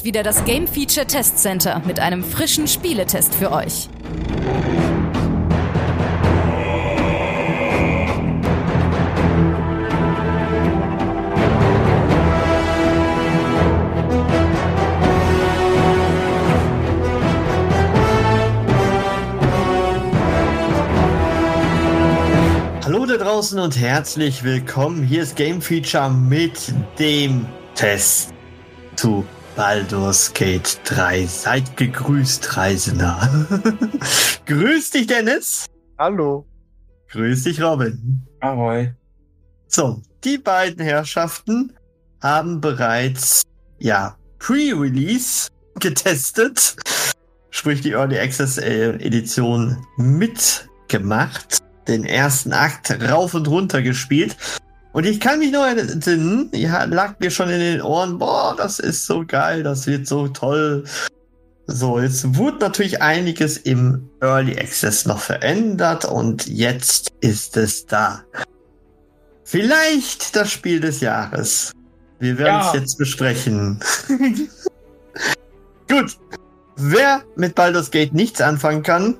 Ist 0.00 0.06
wieder 0.06 0.22
das 0.22 0.46
Game 0.46 0.66
Feature 0.66 1.04
Test 1.04 1.36
Center 1.36 1.82
mit 1.84 2.00
einem 2.00 2.24
frischen 2.24 2.66
Spieletest 2.66 3.34
für 3.34 3.52
euch. 3.52 3.90
Hallo 22.82 23.04
da 23.04 23.18
draußen 23.18 23.58
und 23.58 23.78
herzlich 23.78 24.44
willkommen. 24.44 25.04
Hier 25.04 25.22
ist 25.22 25.36
Game 25.36 25.60
Feature 25.60 26.08
mit 26.08 26.72
dem 26.98 27.44
Test 27.74 28.32
zu 28.96 29.26
Baldur's 29.56 30.32
Gate 30.32 30.80
3. 30.84 31.26
Seid 31.26 31.76
gegrüßt, 31.76 32.56
Reisender. 32.56 33.46
Grüß 34.46 34.90
dich, 34.90 35.06
Dennis. 35.06 35.66
Hallo. 35.98 36.46
Grüß 37.08 37.44
dich, 37.44 37.60
Robin. 37.60 38.22
Ahoi. 38.40 38.94
So, 39.66 40.00
die 40.24 40.38
beiden 40.38 40.84
Herrschaften 40.84 41.72
haben 42.22 42.60
bereits, 42.60 43.42
ja, 43.78 44.16
Pre-Release 44.38 45.48
getestet. 45.78 46.76
Sprich, 47.50 47.80
die 47.80 47.92
Early 47.92 48.18
Access 48.18 48.58
äh, 48.58 48.90
Edition 48.94 49.84
mitgemacht. 49.96 51.58
Den 51.88 52.04
ersten 52.04 52.52
Akt 52.52 52.90
rauf 53.10 53.34
und 53.34 53.48
runter 53.48 53.82
gespielt. 53.82 54.36
Und 54.92 55.06
ich 55.06 55.20
kann 55.20 55.38
mich 55.38 55.52
noch 55.52 55.64
erinnern, 55.64 56.50
ja, 56.52 56.84
lag 56.84 57.14
mir 57.20 57.30
schon 57.30 57.48
in 57.48 57.60
den 57.60 57.82
Ohren, 57.82 58.18
boah, 58.18 58.54
das 58.56 58.80
ist 58.80 59.06
so 59.06 59.24
geil, 59.24 59.62
das 59.62 59.86
wird 59.86 60.06
so 60.06 60.26
toll. 60.28 60.84
So, 61.66 62.00
jetzt 62.00 62.36
wurde 62.36 62.58
natürlich 62.58 63.00
einiges 63.00 63.56
im 63.56 64.10
Early 64.20 64.58
Access 64.58 65.06
noch 65.06 65.20
verändert 65.20 66.04
und 66.04 66.48
jetzt 66.48 67.12
ist 67.20 67.56
es 67.56 67.86
da. 67.86 68.22
Vielleicht 69.44 70.34
das 70.34 70.50
Spiel 70.50 70.80
des 70.80 71.00
Jahres. 71.00 71.72
Wir 72.18 72.36
werden 72.38 72.60
es 72.60 72.74
Ja. 72.74 72.80
jetzt 72.80 72.98
besprechen. 72.98 73.78
Gut. 75.88 76.16
Wer 76.76 77.22
mit 77.36 77.54
Baldur's 77.54 77.90
Gate 77.90 78.14
nichts 78.14 78.40
anfangen 78.40 78.82
kann, 78.82 79.16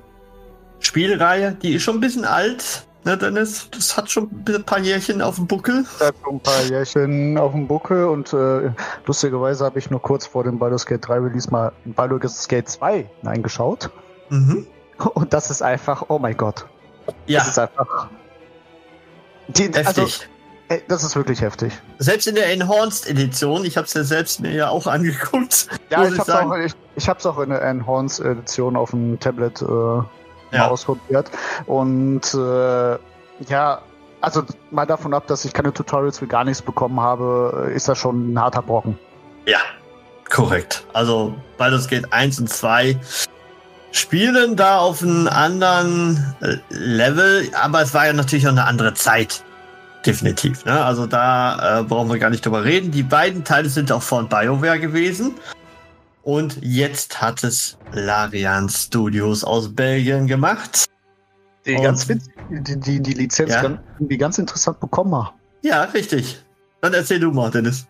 Spielreihe, 0.79 1.53
die 1.61 1.75
ist 1.75 1.83
schon 1.83 1.97
ein 1.97 2.01
bisschen 2.01 2.25
alt, 2.25 2.85
ne, 3.03 3.17
Dennis? 3.17 3.69
Das 3.71 3.97
hat 3.97 4.09
schon 4.09 4.29
ein 4.47 4.63
paar 4.63 4.79
Jährchen 4.79 5.21
auf 5.21 5.35
dem 5.35 5.47
Buckel. 5.47 5.85
Ich 5.95 6.05
habe 6.05 6.17
ein 6.29 6.39
paar 6.39 6.61
Jährchen 6.63 7.37
auf 7.37 7.51
dem 7.51 7.67
Buckel 7.67 8.05
und 8.05 8.33
äh, 8.33 8.71
lustigerweise 9.05 9.65
habe 9.65 9.79
ich 9.79 9.89
nur 9.89 10.01
kurz 10.01 10.27
vor 10.27 10.43
dem 10.43 10.59
Baldur's 10.59 10.85
Gate 10.85 11.07
3 11.07 11.19
Release 11.19 11.49
mal 11.49 11.71
in 11.85 11.93
Baldur's 11.93 12.47
Gate 12.47 12.69
2 12.69 13.09
reingeschaut. 13.23 13.89
Mhm. 14.29 14.67
Und 15.13 15.33
das 15.33 15.49
ist 15.49 15.61
einfach, 15.61 16.05
oh 16.09 16.19
mein 16.19 16.37
Gott. 16.37 16.65
Ja, 17.25 17.39
Das 17.39 17.49
ist 17.49 17.59
einfach. 17.59 18.09
Die, 19.47 19.63
heftig. 19.63 19.87
also, 19.87 20.07
ey, 20.69 20.81
das 20.87 21.03
ist 21.03 21.15
wirklich 21.15 21.41
heftig. 21.41 21.73
Selbst 21.97 22.27
in 22.27 22.35
der 22.35 22.51
Enhanced 22.53 23.07
Edition, 23.09 23.65
ich 23.65 23.75
habe 23.77 23.85
es 23.85 23.93
ja 23.93 24.03
selbst 24.03 24.39
mir 24.39 24.51
ja 24.51 24.69
auch 24.69 24.87
angeguckt. 24.87 25.67
Ja, 25.89 26.03
ich 26.05 26.13
ich 26.13 26.19
hab's 26.19 26.27
sagen. 26.27 26.51
auch, 26.51 26.57
ich, 26.57 26.73
ich 26.95 27.09
hab's 27.09 27.25
auch 27.25 27.39
in 27.39 27.49
der 27.49 27.61
Enhanced 27.63 28.23
Edition 28.25 28.75
auf 28.75 28.91
dem 28.91 29.19
Tablet 29.19 29.61
äh, 29.61 30.01
mal 30.51 30.57
Ja. 30.57 30.67
ausprobiert. 30.69 31.29
Und 31.65 32.33
äh, 32.33 32.97
ja, 33.49 33.81
also 34.21 34.43
mal 34.69 34.85
davon 34.85 35.13
ab, 35.13 35.27
dass 35.27 35.45
ich 35.45 35.53
keine 35.53 35.73
Tutorials 35.73 36.19
für 36.19 36.27
gar 36.27 36.43
nichts 36.43 36.61
bekommen 36.61 36.99
habe, 36.99 37.71
ist 37.73 37.87
das 37.87 37.97
schon 37.97 38.33
ein 38.33 38.39
harter 38.39 38.61
Brocken. 38.61 38.97
Ja, 39.47 39.59
korrekt. 40.29 40.85
Also 40.93 41.33
Baldur's 41.57 41.87
Gate 41.87 42.11
1 42.13 42.39
und 42.39 42.49
2 42.49 42.97
spielen 43.91 44.55
da 44.55 44.77
auf 44.77 45.01
einem 45.01 45.27
anderen 45.27 46.35
äh, 46.41 46.55
Level, 46.69 47.49
aber 47.61 47.81
es 47.81 47.93
war 47.93 48.05
ja 48.07 48.13
natürlich 48.13 48.45
auch 48.47 48.51
eine 48.51 48.65
andere 48.65 48.93
Zeit. 48.93 49.43
Definitiv. 50.05 50.65
Ne? 50.65 50.83
Also 50.83 51.05
da 51.05 51.79
äh, 51.79 51.83
brauchen 51.83 52.09
wir 52.09 52.17
gar 52.17 52.29
nicht 52.29 52.45
drüber 52.45 52.63
reden. 52.63 52.91
Die 52.91 53.03
beiden 53.03 53.43
Teile 53.43 53.69
sind 53.69 53.91
auch 53.91 54.01
von 54.01 54.27
BioWare 54.29 54.79
gewesen. 54.79 55.35
Und 56.23 56.59
jetzt 56.61 57.21
hat 57.21 57.43
es 57.43 57.77
Larian 57.93 58.69
Studios 58.69 59.43
aus 59.43 59.73
Belgien 59.73 60.27
gemacht. 60.27 60.85
Die 61.65 61.75
Und- 61.75 61.83
ganz 61.83 62.07
witzig, 62.09 62.33
die, 62.49 62.79
die, 62.79 62.99
die 63.01 63.13
Lizenz 63.13 63.51
Ja. 63.51 63.61
ganz, 63.61 63.79
irgendwie 63.97 64.17
ganz 64.17 64.37
interessant 64.37 64.79
bekommen 64.79 65.15
haben. 65.15 65.35
Ja, 65.61 65.83
richtig. 65.83 66.43
Dann 66.81 66.93
erzähl 66.93 67.19
du 67.19 67.31
mal, 67.31 67.51
Dennis. 67.51 67.85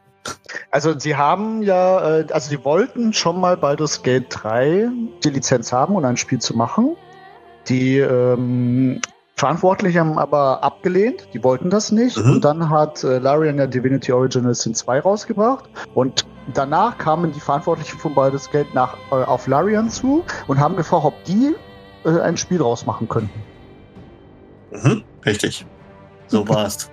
Also 0.70 0.98
sie 0.98 1.16
haben 1.16 1.64
ja, 1.64 2.20
äh, 2.20 2.28
also 2.32 2.50
die 2.56 2.64
wollten 2.64 3.12
schon 3.14 3.40
mal 3.40 3.58
Baldur's 3.58 4.04
Gate 4.04 4.28
3 4.30 4.90
die 5.24 5.30
Lizenz 5.30 5.72
haben 5.74 5.96
und 5.96 6.06
ein 6.06 6.18
Spiel 6.18 6.40
zu 6.40 6.56
machen. 6.56 6.96
Die 7.70 7.98
ähm, 7.98 9.02
Verantwortlichen 9.36 10.00
haben 10.00 10.20
aber 10.20 10.64
abgelehnt, 10.64 11.28
die 11.34 11.44
wollten 11.44 11.70
das 11.70 11.92
nicht. 11.92 12.18
Mhm. 12.18 12.32
Und 12.34 12.46
dann 12.46 12.70
hat 12.70 13.04
äh, 13.04 13.18
Larian 13.18 13.58
ja 13.58 13.66
Divinity 13.68 14.12
Original 14.12 14.54
Sin 14.54 14.76
2 14.76 15.00
rausgebracht. 15.00 15.70
Und 15.96 16.26
danach 16.54 16.98
kamen 16.98 17.32
die 17.32 17.40
Verantwortlichen 17.40 17.98
von 18.00 18.14
Baldur's 18.14 18.50
Gate 18.50 18.74
nach, 18.74 18.98
äh, 19.12 19.16
auf 19.16 19.48
Larian 19.48 19.90
zu 19.90 20.24
und 20.48 20.60
haben 20.60 20.76
gefragt, 20.76 21.06
ob 21.06 21.24
die 21.26 21.56
äh, 22.06 22.20
ein 22.20 22.38
Spiel 22.38 22.62
rausmachen 22.62 23.08
könnten. 23.08 23.44
Mhm, 24.72 25.04
richtig. 25.26 25.66
So 26.28 26.48
war's. 26.48 26.90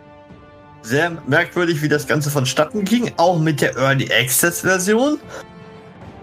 Sehr 0.83 1.11
merkwürdig, 1.27 1.83
wie 1.83 1.89
das 1.89 2.07
Ganze 2.07 2.31
vonstatten 2.31 2.85
ging, 2.85 3.13
auch 3.17 3.39
mit 3.39 3.61
der 3.61 3.77
Early 3.77 4.09
Access 4.13 4.61
Version, 4.61 5.19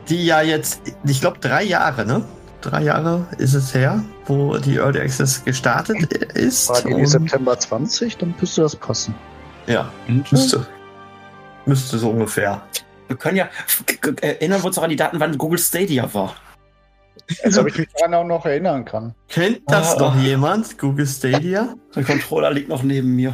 die 0.09 0.25
ja 0.25 0.41
jetzt, 0.41 0.81
ich 1.05 1.21
glaube, 1.21 1.39
drei 1.39 1.63
Jahre, 1.63 2.05
ne? 2.05 2.23
Drei 2.61 2.83
Jahre 2.83 3.27
ist 3.37 3.53
es 3.53 3.75
her, 3.75 4.03
wo 4.25 4.57
die 4.57 4.77
Early 4.77 5.01
Access 5.01 5.43
gestartet 5.43 6.11
ist. 6.33 6.69
War 6.69 6.81
die 6.81 7.05
September 7.05 7.59
20, 7.59 8.17
dann 8.17 8.33
müsste 8.39 8.61
das 8.61 8.75
passen. 8.75 9.13
ja, 9.67 9.91
müsste. 10.07 10.65
Müsste 11.65 11.97
so 11.97 12.11
ungefähr. 12.11 12.61
Wir 13.07 13.16
können 13.17 13.38
ja, 13.38 13.49
erinnern 14.21 14.61
wir 14.61 14.66
uns 14.67 14.77
auch 14.77 14.83
an 14.83 14.89
die 14.89 14.95
Daten, 14.95 15.19
wann 15.19 15.38
Google 15.38 15.59
Stadia 15.59 16.11
war. 16.13 16.35
Als 17.43 17.57
ob 17.57 17.67
ich 17.67 17.77
mich 17.77 17.88
daran 17.97 18.13
auch 18.13 18.23
noch 18.25 18.45
erinnern 18.45 18.85
kann. 18.85 19.16
Kennt 19.29 19.61
das 19.67 19.95
Ah. 19.95 19.99
noch 19.99 20.16
jemand? 20.17 20.77
Google 20.77 21.07
Stadia? 21.07 21.75
Der 21.95 22.03
Controller 22.03 22.51
liegt 22.51 22.69
noch 22.69 22.83
neben 22.83 23.16
mir. 23.16 23.33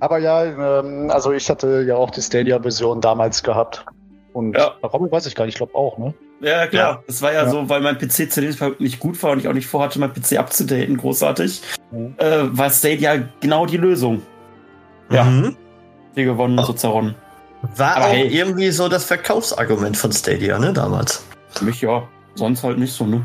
Aber 0.00 0.18
ja, 0.18 0.44
ähm, 0.80 1.10
also 1.10 1.32
ich 1.32 1.48
hatte 1.48 1.82
ja 1.86 1.96
auch 1.96 2.10
die 2.10 2.22
Stadia-Version 2.22 3.00
damals 3.00 3.42
gehabt. 3.42 3.84
Und 4.32 4.56
Ja. 4.56 4.74
Robin 4.82 5.10
weiß 5.10 5.26
ich 5.26 5.34
gar 5.34 5.44
nicht, 5.46 5.54
ich 5.54 5.58
glaube 5.58 5.74
auch, 5.74 5.98
ne? 5.98 6.14
Ja, 6.40 6.66
klar. 6.66 6.92
Ja. 6.92 7.02
Das 7.06 7.20
war 7.22 7.32
ja, 7.32 7.44
Ja. 7.44 7.50
so, 7.50 7.68
weil 7.68 7.80
mein 7.80 7.98
PC 7.98 8.30
zu 8.30 8.40
dem 8.40 8.52
Zeitpunkt 8.52 8.80
nicht 8.80 9.00
gut 9.00 9.20
war 9.22 9.32
und 9.32 9.40
ich 9.40 9.48
auch 9.48 9.52
nicht 9.52 9.66
vorhatte, 9.66 9.98
mein 9.98 10.12
PC 10.12 10.38
abzudaten, 10.38 10.96
großartig, 10.96 11.62
Mhm. 11.90 12.14
äh, 12.18 12.56
war 12.56 12.70
Stadia 12.70 13.22
genau 13.40 13.66
die 13.66 13.76
Lösung. 13.78 14.22
Ja. 15.10 15.24
Mhm. 15.24 15.56
Die 16.16 16.24
gewonnen, 16.24 16.58
Oh. 16.58 16.62
so 16.62 16.72
zerronnen. 16.72 17.14
War 17.76 17.96
Aber 17.96 18.06
auch 18.06 18.12
hey. 18.12 18.28
irgendwie 18.28 18.70
so 18.70 18.88
das 18.88 19.04
Verkaufsargument 19.04 19.96
von 19.96 20.12
Stadia, 20.12 20.58
ne, 20.58 20.72
damals. 20.72 21.22
Für 21.50 21.64
mich 21.64 21.80
ja, 21.80 22.08
sonst 22.34 22.62
halt 22.62 22.78
nicht 22.78 22.92
so, 22.92 23.06
ne? 23.06 23.24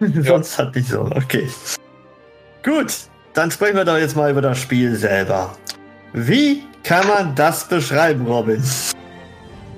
Sonst 0.24 0.58
hat 0.58 0.76
nicht 0.76 0.88
so. 0.88 1.02
Okay. 1.02 1.48
Gut, 2.62 2.94
dann 3.34 3.50
sprechen 3.50 3.76
wir 3.76 3.84
doch 3.84 3.96
jetzt 3.96 4.14
mal 4.14 4.30
über 4.30 4.42
das 4.42 4.58
Spiel 4.58 4.94
selber. 4.94 5.56
Wie 6.12 6.62
kann 6.84 7.06
man 7.08 7.34
das 7.34 7.66
beschreiben, 7.66 8.26
Robin? 8.26 8.62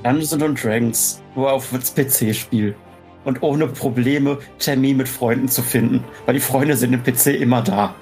Dungeons 0.02 0.32
and 0.32 0.62
Dragons, 0.62 1.22
nur 1.34 1.52
auf 1.52 1.68
das 1.72 1.94
PC-Spiel. 1.94 2.74
Und 3.24 3.42
ohne 3.42 3.66
Probleme 3.66 4.38
Termin 4.58 4.98
mit 4.98 5.08
Freunden 5.08 5.48
zu 5.48 5.62
finden, 5.62 6.04
weil 6.26 6.34
die 6.34 6.40
Freunde 6.40 6.76
sind 6.76 6.92
im 6.92 7.02
PC 7.02 7.26
immer 7.40 7.62
da. 7.62 7.94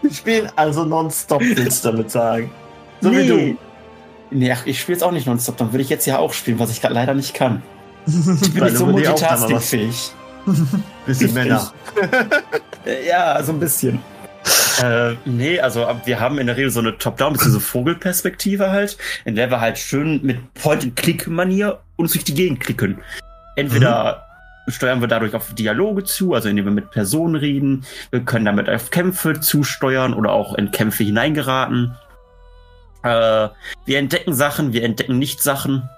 Wir 0.00 0.12
spielen 0.12 0.50
also 0.56 0.84
nonstop, 0.84 1.40
willst 1.54 1.84
du 1.84 1.90
damit 1.90 2.10
sagen. 2.10 2.50
So 3.04 3.12
wie 3.12 3.26
du. 3.26 3.56
Nee, 4.30 4.50
ach, 4.52 4.66
ich 4.66 4.80
spiele 4.80 4.96
jetzt 4.96 5.02
auch 5.02 5.12
nicht 5.12 5.26
nonstop, 5.26 5.56
dann 5.58 5.72
würde 5.72 5.82
ich 5.82 5.90
jetzt 5.90 6.06
ja 6.06 6.18
auch 6.18 6.32
spielen, 6.32 6.58
was 6.58 6.70
ich 6.70 6.80
grad 6.80 6.92
leider 6.92 7.14
nicht 7.14 7.34
kann. 7.34 7.62
Ich 8.06 8.52
bin 8.52 8.64
nicht 8.64 8.76
so 8.76 8.86
multitaskingfähig. 8.86 10.10
Bisschen 11.06 11.28
Ich 11.28 11.34
Männer. 11.34 11.72
Äh, 12.84 13.06
Ja, 13.08 13.42
so 13.42 13.52
ein 13.52 13.60
bisschen. 13.60 14.00
Äh, 14.82 15.12
nee, 15.24 15.58
also 15.60 15.86
wir 16.04 16.20
haben 16.20 16.38
in 16.38 16.46
der 16.46 16.56
Regel 16.56 16.70
so 16.70 16.80
eine 16.80 16.98
Top-Down- 16.98 17.32
bzw. 17.32 17.60
Vogelperspektive 17.60 18.70
halt, 18.70 18.98
in 19.24 19.36
der 19.36 19.50
wir 19.50 19.60
halt 19.60 19.78
schön 19.78 20.20
mit 20.22 20.52
Point-and-Click-Manier 20.54 21.78
uns 21.96 22.12
durch 22.12 22.24
die 22.24 22.34
Gegend 22.34 22.60
klicken. 22.60 22.98
Entweder 23.56 24.26
steuern 24.68 25.00
wir 25.00 25.08
dadurch 25.08 25.34
auf 25.34 25.54
Dialoge 25.54 26.04
zu, 26.04 26.34
also 26.34 26.48
indem 26.48 26.64
wir 26.66 26.72
mit 26.72 26.90
Personen 26.90 27.36
reden, 27.36 27.84
wir 28.10 28.20
können 28.20 28.44
damit 28.44 28.68
auf 28.68 28.90
Kämpfe 28.90 29.40
zusteuern 29.40 30.12
oder 30.12 30.32
auch 30.32 30.54
in 30.56 30.70
Kämpfe 30.70 31.04
hineingeraten. 31.04 31.94
Äh, 33.04 33.50
wir 33.84 33.98
entdecken 33.98 34.34
Sachen, 34.34 34.72
wir 34.72 34.82
entdecken 34.82 35.18
nicht 35.18 35.42
Sachen. 35.42 35.88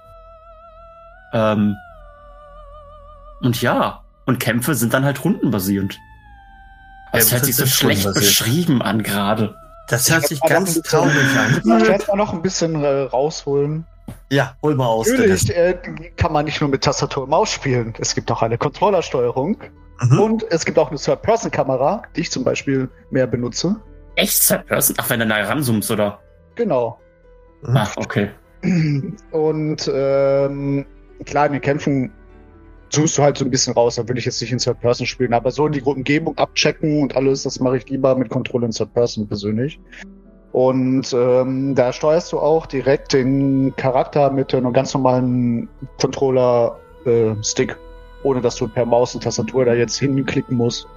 Ähm, 1.33 1.75
und 3.41 3.61
ja, 3.61 4.01
und 4.25 4.39
Kämpfe 4.39 4.75
sind 4.75 4.93
dann 4.93 5.05
halt 5.05 5.23
rundenbasierend. 5.23 5.97
Das 7.13 7.29
Ja, 7.29 7.37
hört 7.37 7.45
sich 7.45 7.55
so 7.55 7.65
schlecht 7.65 8.13
beschrieben 8.13 8.81
an 8.81 9.01
gerade. 9.03 9.55
Das 9.87 10.11
hört 10.11 10.27
sich 10.27 10.41
ganz 10.41 10.81
traurig 10.81 11.15
an. 11.37 11.61
Ich 11.81 11.87
jetzt 11.87 12.09
mal 12.09 12.17
noch 12.17 12.33
ein 12.33 12.41
bisschen 12.41 12.83
äh, 12.83 13.03
rausholen. 13.03 13.85
Ja, 14.29 14.55
hol 14.61 14.75
mal 14.75 14.87
aus. 14.87 15.07
Natürlich 15.07 15.49
äh, 15.55 15.77
kann 16.17 16.33
man 16.33 16.45
nicht 16.45 16.59
nur 16.59 16.69
mit 16.69 16.83
Tastatur 16.83 17.23
und 17.23 17.29
Maus 17.29 17.49
spielen. 17.49 17.93
Es 17.99 18.13
gibt 18.13 18.29
auch 18.31 18.41
eine 18.41 18.57
Controllersteuerung. 18.57 19.57
Mhm. 20.01 20.19
Und 20.19 20.45
es 20.51 20.65
gibt 20.65 20.77
auch 20.77 20.89
eine 20.89 20.99
Third-Person-Kamera, 20.99 22.03
die 22.15 22.21
ich 22.21 22.31
zum 22.31 22.43
Beispiel 22.43 22.89
mehr 23.11 23.27
benutze. 23.27 23.77
Echt 24.15 24.45
Third 24.45 24.67
Person? 24.67 24.95
Ach, 24.99 25.09
wenn 25.09 25.21
du 25.21 25.27
da 25.27 25.35
ranzoomst, 25.37 25.89
oder? 25.89 26.19
Genau. 26.57 26.99
Ach, 27.73 27.95
okay. 27.97 28.29
Und 29.31 29.91
ähm, 29.93 30.85
klar, 31.25 31.45
in 31.45 31.53
den 31.53 31.61
Kämpfen 31.61 32.11
zoomst 32.89 33.17
du 33.17 33.23
halt 33.23 33.37
so 33.37 33.45
ein 33.45 33.51
bisschen 33.51 33.73
raus. 33.73 33.95
Da 33.95 34.07
will 34.07 34.17
ich 34.17 34.25
jetzt 34.25 34.41
nicht 34.41 34.51
in 34.51 34.57
Third 34.57 34.79
Person 34.81 35.05
spielen. 35.05 35.33
Aber 35.33 35.51
so 35.51 35.67
die 35.67 35.81
Umgebung 35.81 36.37
abchecken 36.37 37.01
und 37.01 37.15
alles, 37.15 37.43
das 37.43 37.59
mache 37.59 37.77
ich 37.77 37.87
lieber 37.89 38.15
mit 38.15 38.29
Controller 38.29 38.65
in 38.65 38.71
Third 38.71 38.93
Person 38.93 39.27
persönlich. 39.27 39.79
Und 40.51 41.13
ähm, 41.13 41.75
da 41.75 41.93
steuerst 41.93 42.31
du 42.31 42.39
auch 42.39 42.65
direkt 42.65 43.13
den 43.13 43.75
Charakter 43.75 44.31
mit 44.31 44.53
einem 44.55 44.73
ganz 44.73 44.93
normalen 44.93 45.69
Controller-Stick, 46.01 47.77
ohne 48.23 48.41
dass 48.41 48.55
du 48.55 48.67
per 48.67 48.85
Maus 48.85 49.13
und 49.13 49.23
Tastatur 49.23 49.65
da 49.65 49.73
jetzt 49.73 49.97
hinklicken 49.99 50.57
musst. 50.57 50.87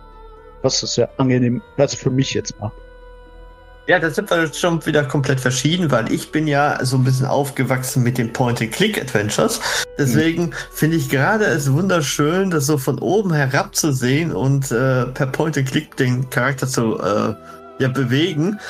Das 0.63 0.83
ist 0.83 0.95
sehr 0.95 1.11
angenehm, 1.19 1.61
also 1.77 1.97
für 1.97 2.11
mich 2.11 2.33
jetzt 2.33 2.59
mal. 2.61 2.73
Ja, 3.91 3.99
das 3.99 4.15
sind 4.15 4.31
wir 4.31 4.55
schon 4.55 4.87
wieder 4.87 5.03
komplett 5.03 5.41
verschieden, 5.41 5.91
weil 5.91 6.13
ich 6.13 6.31
bin 6.31 6.47
ja 6.47 6.79
so 6.85 6.97
ein 6.97 7.03
bisschen 7.03 7.27
aufgewachsen 7.27 8.05
mit 8.05 8.19
den 8.19 8.33
Point-and-Click-Adventures. 8.33 9.61
Deswegen 9.99 10.53
finde 10.71 10.97
ich 10.97 11.09
gerade 11.09 11.47
es 11.47 11.73
wunderschön, 11.73 12.51
das 12.51 12.67
so 12.67 12.79
von 12.79 13.01
oben 13.01 13.33
herab 13.33 13.75
zu 13.75 13.93
sehen 13.93 14.31
und 14.31 14.71
äh, 14.71 15.07
per 15.07 15.27
Point-and-Click 15.27 15.97
den 15.97 16.31
Charakter 16.31 16.69
zu 16.69 17.01
äh, 17.01 17.35
ja, 17.81 17.89
bewegen. 17.89 18.61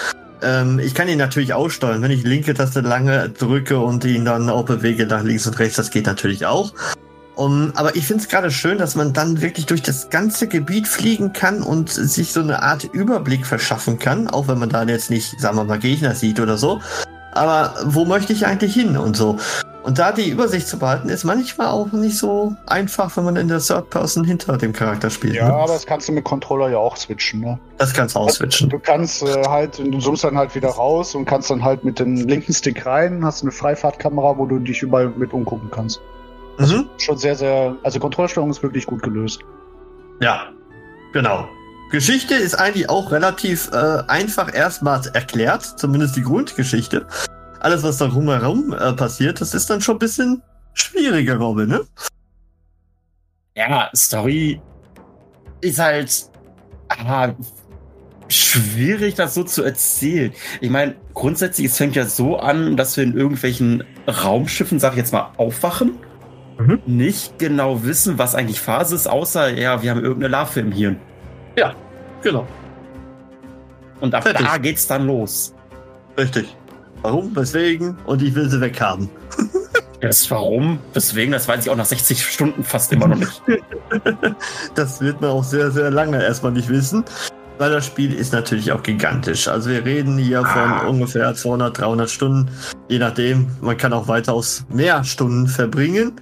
Ähm, 0.41 0.79
ich 0.79 0.95
kann 0.95 1.07
ihn 1.07 1.19
natürlich 1.19 1.53
aussteuern, 1.53 2.01
wenn 2.01 2.13
ich 2.13 2.23
linke 2.23 2.55
Taste 2.55 2.81
lange 2.81 3.29
drücke 3.29 3.79
und 3.79 4.03
ihn 4.07 4.25
dann 4.25 4.49
auch 4.49 4.65
bewege 4.65 5.05
nach 5.05 5.23
links 5.23 5.47
und 5.47 5.59
rechts, 5.59 5.77
das 5.77 5.91
geht 5.91 6.07
natürlich 6.07 6.47
auch. 6.47 6.73
Um, 7.41 7.73
aber 7.75 7.97
ich 7.97 8.07
finde 8.07 8.23
es 8.23 8.29
gerade 8.29 8.51
schön, 8.51 8.77
dass 8.77 8.97
man 8.97 9.15
dann 9.15 9.41
wirklich 9.41 9.65
durch 9.65 9.81
das 9.81 10.11
ganze 10.11 10.47
Gebiet 10.47 10.87
fliegen 10.87 11.33
kann 11.33 11.63
und 11.63 11.89
sich 11.89 12.35
so 12.35 12.41
eine 12.41 12.63
Art 12.63 12.85
Überblick 12.85 13.47
verschaffen 13.47 13.99
kann, 13.99 14.29
auch 14.29 14.47
wenn 14.47 14.59
man 14.59 14.69
da 14.69 14.83
jetzt 14.83 15.09
nicht, 15.09 15.41
sagen 15.41 15.57
wir 15.57 15.65
mal, 15.65 15.79
Gegner 15.79 16.15
sieht 16.15 16.39
oder 16.39 16.59
so. 16.59 16.83
Aber 17.33 17.75
wo 17.85 18.05
möchte 18.05 18.35
ich 18.35 18.45
eigentlich 18.45 18.75
hin 18.75 18.99
und 18.99 19.17
so? 19.17 19.39
Und 19.85 19.99
da 19.99 20.13
die 20.13 20.29
Übersicht 20.29 20.69
zu 20.69 20.79
behalten, 20.79 21.09
ist 21.09 21.25
manchmal 21.25 21.69
auch 21.69 21.91
nicht 21.93 22.19
so 22.19 22.55
einfach, 22.67 23.17
wenn 23.17 23.25
man 23.25 23.37
in 23.37 23.49
der 23.49 23.61
Third 23.61 23.89
Person 23.89 24.23
hinter 24.25 24.59
dem 24.59 24.75
Charakter 24.75 25.09
spielt. 25.09 25.35
Ja, 25.35 25.49
ne? 25.49 25.55
aber 25.55 25.73
das 25.73 25.87
kannst 25.87 26.11
du 26.11 26.13
mit 26.13 26.25
Controller 26.25 26.69
ja 26.69 26.77
auch 26.77 26.99
switchen, 26.99 27.41
ne? 27.41 27.59
Das 27.79 27.95
kannst 27.95 28.17
du 28.17 28.19
auswitchen. 28.19 28.69
Du 28.69 28.79
kannst 28.79 29.23
äh, 29.23 29.45
halt, 29.49 29.79
du 29.79 29.99
zoomst 29.99 30.25
dann 30.25 30.37
halt 30.37 30.55
wieder 30.55 30.69
raus 30.69 31.15
und 31.15 31.25
kannst 31.25 31.51
dann 31.51 31.65
halt 31.65 31.85
mit 31.85 32.01
dem 32.01 32.17
linken 32.17 32.53
Stick 32.53 32.85
rein, 32.85 33.25
hast 33.25 33.41
eine 33.41 33.51
Freifahrtkamera, 33.51 34.37
wo 34.37 34.45
du 34.45 34.59
dich 34.59 34.83
überall 34.83 35.09
mit 35.17 35.33
umgucken 35.33 35.71
kannst. 35.71 36.03
Mhm. 36.61 36.89
Schon 36.99 37.17
sehr, 37.19 37.35
sehr, 37.35 37.77
also 37.83 37.99
Kontrollsteuerung 37.99 38.51
ist 38.51 38.63
wirklich 38.63 38.87
gut 38.87 39.03
gelöst. 39.03 39.41
Ja, 40.21 40.49
genau. 41.13 41.49
Geschichte 41.91 42.35
ist 42.35 42.55
eigentlich 42.55 42.89
auch 42.89 43.11
relativ 43.11 43.71
äh, 43.73 44.03
einfach 44.07 44.55
erstmals 44.55 45.09
erklärt, 45.09 45.65
zumindest 45.79 46.17
die 46.17 46.23
Grundgeschichte. 46.23 47.07
Alles, 47.59 47.83
was 47.83 47.99
da 47.99 48.07
rumherum 48.07 48.73
äh, 48.73 48.93
passiert, 48.93 49.41
das 49.41 49.55
ist 49.55 49.69
dann 49.71 49.81
schon 49.81 49.97
ein 49.97 49.99
bisschen 49.99 50.43
schwieriger, 50.75 51.37
Robin, 51.37 51.69
ne? 51.69 51.81
Ja, 53.57 53.91
Story 53.95 54.61
ist 55.61 55.79
halt 55.79 56.31
ah, 56.89 57.33
schwierig, 58.29 59.15
das 59.17 59.35
so 59.35 59.43
zu 59.43 59.63
erzählen. 59.63 60.33
Ich 60.61 60.71
meine, 60.71 60.95
grundsätzlich, 61.15 61.67
es 61.67 61.77
fängt 61.77 61.97
ja 61.97 62.07
so 62.07 62.39
an, 62.39 62.77
dass 62.77 62.97
wir 62.97 63.05
in 63.05 63.17
irgendwelchen 63.17 63.85
Raumschiffen, 64.07 64.79
sag 64.79 64.93
ich 64.93 64.99
jetzt 64.99 65.13
mal, 65.13 65.33
aufwachen. 65.37 65.99
Mhm. 66.61 66.81
Nicht 66.87 67.39
genau 67.39 67.85
wissen, 67.85 68.19
was 68.19 68.35
eigentlich 68.35 68.61
Phase 68.61 68.95
ist, 68.95 69.07
außer, 69.07 69.51
ja, 69.59 69.83
wir 69.83 69.91
haben 69.91 70.03
irgendeine 70.03 70.29
Larve 70.29 70.61
im 70.61 70.73
Hirn. 70.73 71.01
Genau. 72.23 72.47
Und 74.01 74.15
ab 74.15 74.23
Fertig. 74.23 74.47
da 74.47 74.59
geht's 74.59 74.87
dann 74.87 75.07
los. 75.07 75.55
Richtig. 76.19 76.57
Warum? 77.03 77.35
Weswegen? 77.35 77.97
Und 78.07 78.23
ich 78.23 78.35
will 78.35 78.49
sie 78.49 78.61
weghaben. 78.61 79.09
Das 80.03 80.31
warum? 80.31 80.79
Deswegen, 80.95 81.31
das 81.31 81.47
weiß 81.47 81.63
ich 81.63 81.71
auch 81.71 81.77
nach 81.77 81.85
60 81.85 82.25
Stunden 82.25 82.65
fast 82.65 82.91
immer 82.91 83.07
noch 83.07 83.19
nicht. 83.19 83.43
Das 84.75 85.03
wird 85.03 85.21
man 85.21 85.29
auch 85.29 85.45
sehr, 85.45 85.71
sehr 85.73 85.91
lange 85.91 86.23
erstmal 86.23 86.53
nicht 86.53 86.71
wissen. 86.71 87.05
Weil 87.61 87.73
das 87.73 87.85
Spiel 87.85 88.15
ist 88.15 88.33
natürlich 88.33 88.73
auch 88.73 88.83
gigantisch. 88.83 89.47
Also 89.47 89.69
wir 89.69 89.85
reden 89.85 90.17
hier 90.17 90.41
von 90.41 90.63
Ah. 90.63 90.87
ungefähr 90.87 91.35
200, 91.35 91.79
300 91.79 92.09
Stunden. 92.09 92.49
Je 92.89 92.99
nachdem. 92.99 93.49
Man 93.61 93.77
kann 93.77 93.93
auch 93.93 94.09
weitaus 94.09 94.65
mehr 94.71 95.05
Stunden 95.05 95.47
verbringen. 95.47 96.13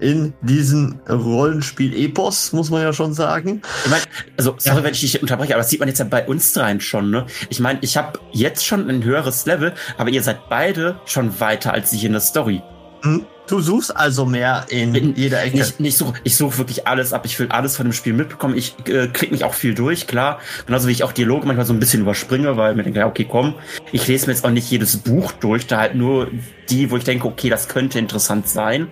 In 0.00 0.32
diesem 0.42 0.98
Rollenspiel-Epos, 1.08 2.52
muss 2.52 2.70
man 2.70 2.82
ja 2.82 2.92
schon 2.92 3.14
sagen. 3.14 3.62
Ich 3.84 3.90
meine, 3.92 4.02
also, 4.36 4.56
sorry, 4.58 4.82
wenn 4.82 4.92
ich 4.92 5.02
dich 5.02 5.22
unterbreche, 5.22 5.54
aber 5.54 5.60
das 5.62 5.70
sieht 5.70 5.78
man 5.78 5.88
jetzt 5.88 5.98
ja 5.98 6.04
bei 6.04 6.26
uns 6.26 6.52
dreien 6.52 6.80
schon, 6.80 7.10
ne? 7.10 7.26
Ich 7.48 7.60
meine, 7.60 7.78
ich 7.82 7.96
habe 7.96 8.18
jetzt 8.32 8.66
schon 8.66 8.90
ein 8.90 9.04
höheres 9.04 9.46
Level, 9.46 9.74
aber 9.98 10.10
ihr 10.10 10.24
seid 10.24 10.48
beide 10.48 10.96
schon 11.04 11.38
weiter 11.38 11.72
als 11.72 11.92
ich 11.92 12.04
in 12.04 12.10
der 12.10 12.20
Story. 12.20 12.60
Hm? 13.04 13.24
Du 13.48 13.60
suchst 13.60 13.94
also 13.94 14.24
mehr 14.24 14.66
in 14.68 14.94
In- 14.94 15.14
jeder 15.16 15.42
Ecke. 15.42 15.58
Ich, 15.58 15.74
ich 15.84 15.96
suche 15.96 16.14
ich 16.24 16.36
such 16.36 16.58
wirklich 16.58 16.86
alles 16.86 17.12
ab. 17.12 17.22
Ich 17.26 17.38
will 17.38 17.48
alles 17.50 17.76
von 17.76 17.86
dem 17.86 17.92
Spiel 17.92 18.12
mitbekommen. 18.12 18.56
Ich 18.56 18.74
äh, 18.88 19.08
klick 19.08 19.32
mich 19.32 19.44
auch 19.44 19.54
viel 19.54 19.74
durch, 19.74 20.06
klar. 20.06 20.38
Genauso 20.66 20.88
wie 20.88 20.92
ich 20.92 21.02
auch 21.04 21.12
Dialoge 21.12 21.46
manchmal 21.46 21.66
so 21.66 21.72
ein 21.72 21.80
bisschen 21.80 22.02
überspringe, 22.02 22.56
weil 22.56 22.74
mir 22.74 22.84
denke, 22.84 23.00
ja, 23.00 23.06
okay, 23.06 23.26
komm. 23.28 23.54
Ich 23.90 24.06
lese 24.06 24.26
mir 24.26 24.32
jetzt 24.32 24.44
auch 24.46 24.50
nicht 24.50 24.70
jedes 24.70 24.96
Buch 24.98 25.32
durch, 25.32 25.66
da 25.66 25.78
halt 25.78 25.94
nur 25.96 26.28
die, 26.70 26.90
wo 26.90 26.96
ich 26.96 27.04
denke, 27.04 27.26
okay, 27.26 27.50
das 27.50 27.68
könnte 27.68 27.98
interessant 27.98 28.48
sein. 28.48 28.86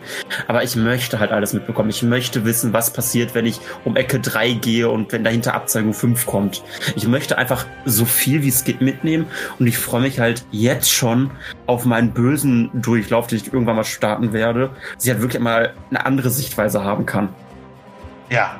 Aber 0.48 0.64
ich 0.64 0.74
möchte 0.76 1.20
halt 1.20 1.30
alles 1.30 1.52
mitbekommen. 1.54 1.88
Ich 1.88 2.02
möchte 2.02 2.44
wissen, 2.44 2.72
was 2.72 2.92
passiert, 2.92 3.34
wenn 3.34 3.46
ich 3.46 3.60
um 3.84 3.96
Ecke 3.96 4.18
3 4.20 4.52
gehe 4.54 4.90
und 4.90 5.12
wenn 5.12 5.22
dahinter 5.24 5.54
Abzweigung 5.54 5.94
5 5.94 6.26
kommt. 6.26 6.62
Ich 6.96 7.06
möchte 7.06 7.38
einfach 7.38 7.64
so 7.86 8.04
viel 8.04 8.42
wie 8.42 8.48
es 8.48 8.64
geht 8.64 8.80
mitnehmen 8.82 9.26
und 9.58 9.66
ich 9.68 9.78
freue 9.78 10.02
mich 10.02 10.18
halt 10.18 10.44
jetzt 10.50 10.90
schon 10.90 11.30
auf 11.66 11.84
meinen 11.84 12.12
bösen 12.12 12.68
Durchlauf, 12.74 13.28
den 13.28 13.38
ich 13.38 13.52
irgendwann 13.52 13.76
mal 13.76 13.84
starten 13.84 14.32
werde, 14.32 14.49
dass 14.52 15.04
ich 15.04 15.10
halt 15.10 15.20
wirklich 15.22 15.40
mal 15.42 15.74
eine 15.90 16.04
andere 16.06 16.30
Sichtweise 16.30 16.84
haben 16.84 17.06
kann. 17.06 17.28
ja. 18.30 18.56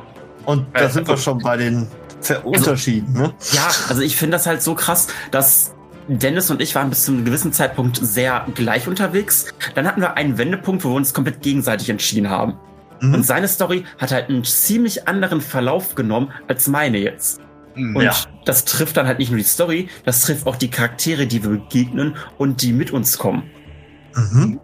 Und 0.47 0.67
da 0.75 0.81
Äh, 0.87 0.89
sind 0.89 1.07
wir 1.07 1.19
schon 1.19 1.39
bei 1.39 1.59
den 1.59 1.87
Ver 2.23 2.45
Unterschieden, 2.47 3.13
ne? 3.13 3.35
Ja, 3.53 3.69
also 3.91 4.01
ich 4.01 4.17
finde 4.17 4.37
das 4.37 4.47
halt 4.47 4.63
so 4.63 4.75
krass, 4.75 5.09
dass 5.31 5.75
Dennis 6.09 6.51
und 6.51 6.63
ich 6.63 6.75
waren 6.75 6.89
bis 6.89 7.05
zu 7.05 7.13
einem 7.13 7.27
gewissen 7.27 7.53
Zeitpunkt 7.53 7.99
sehr 8.03 8.47
gleich 8.55 8.89
unterwegs. 8.89 9.47
Dann 9.75 9.87
hatten 9.87 10.01
wir 10.01 10.17
einen 10.17 10.39
Wendepunkt, 10.39 10.83
wo 10.83 10.89
wir 10.89 10.97
uns 10.97 11.13
komplett 11.13 11.43
gegenseitig 11.43 11.91
entschieden 11.91 12.31
haben. 12.31 12.55
Mhm. 13.01 13.15
Und 13.17 13.23
seine 13.27 13.49
Story 13.49 13.85
hat 13.99 14.13
halt 14.13 14.31
einen 14.31 14.43
ziemlich 14.43 15.07
anderen 15.07 15.43
Verlauf 15.43 15.95
genommen 15.95 16.33
als 16.49 16.69
meine 16.69 16.97
jetzt. 16.99 17.41
Und 17.77 18.01
Ja. 18.01 18.15
das 18.47 18.65
trifft 18.65 18.97
dann 18.97 19.07
halt 19.07 19.19
nicht 19.19 19.31
nur 19.31 19.39
die 19.39 19.45
Story, 19.45 19.89
das 20.07 20.23
trifft 20.23 20.47
auch 20.47 20.57
die 20.57 20.71
Charaktere, 20.71 21.27
die 21.27 21.43
wir 21.43 21.51
begegnen 21.51 22.17
und 22.39 22.63
die 22.63 22.73
mit 22.73 22.91
uns 22.93 23.19
kommen. 23.19 23.43
Mhm. 24.15 24.59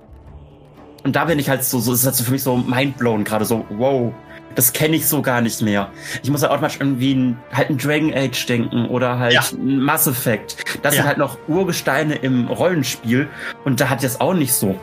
Und 1.07 1.15
da 1.15 1.25
bin 1.27 1.39
ich 1.39 1.49
halt 1.49 1.63
so, 1.63 1.79
so 1.79 1.93
ist 1.93 2.05
halt 2.05 2.17
so 2.17 2.25
für 2.25 2.33
mich 2.33 2.43
so 2.43 2.57
mindblown, 2.57 3.23
gerade 3.23 3.45
so, 3.45 3.65
wow, 3.71 4.13
das 4.57 4.73
kenne 4.73 4.97
ich 4.97 5.07
so 5.07 5.23
gar 5.23 5.41
nicht 5.41 5.63
mehr. 5.63 5.89
Ich 6.25 6.29
muss 6.33 6.43
halt 6.43 6.51
automatisch 6.51 6.79
irgendwie 6.81 7.15
ein, 7.15 7.39
halt 7.53 7.71
ein 7.71 7.79
Dragon 7.79 8.13
Age 8.13 8.45
denken 8.47 8.87
oder 8.87 9.17
halt 9.17 9.33
Ja. 9.33 9.43
ein 9.53 9.79
Mass 9.79 10.09
Effect. 10.09 10.57
Das 10.83 10.95
Ja. 10.97 11.03
sind 11.03 11.07
halt 11.09 11.19
noch 11.19 11.39
Urgesteine 11.47 12.17
im 12.17 12.49
Rollenspiel 12.49 13.29
und 13.65 13.81
da 13.81 13.89
hat 13.89 14.03
das 14.03 14.21
auch 14.21 14.35
nicht 14.35 14.53
so. 14.53 14.75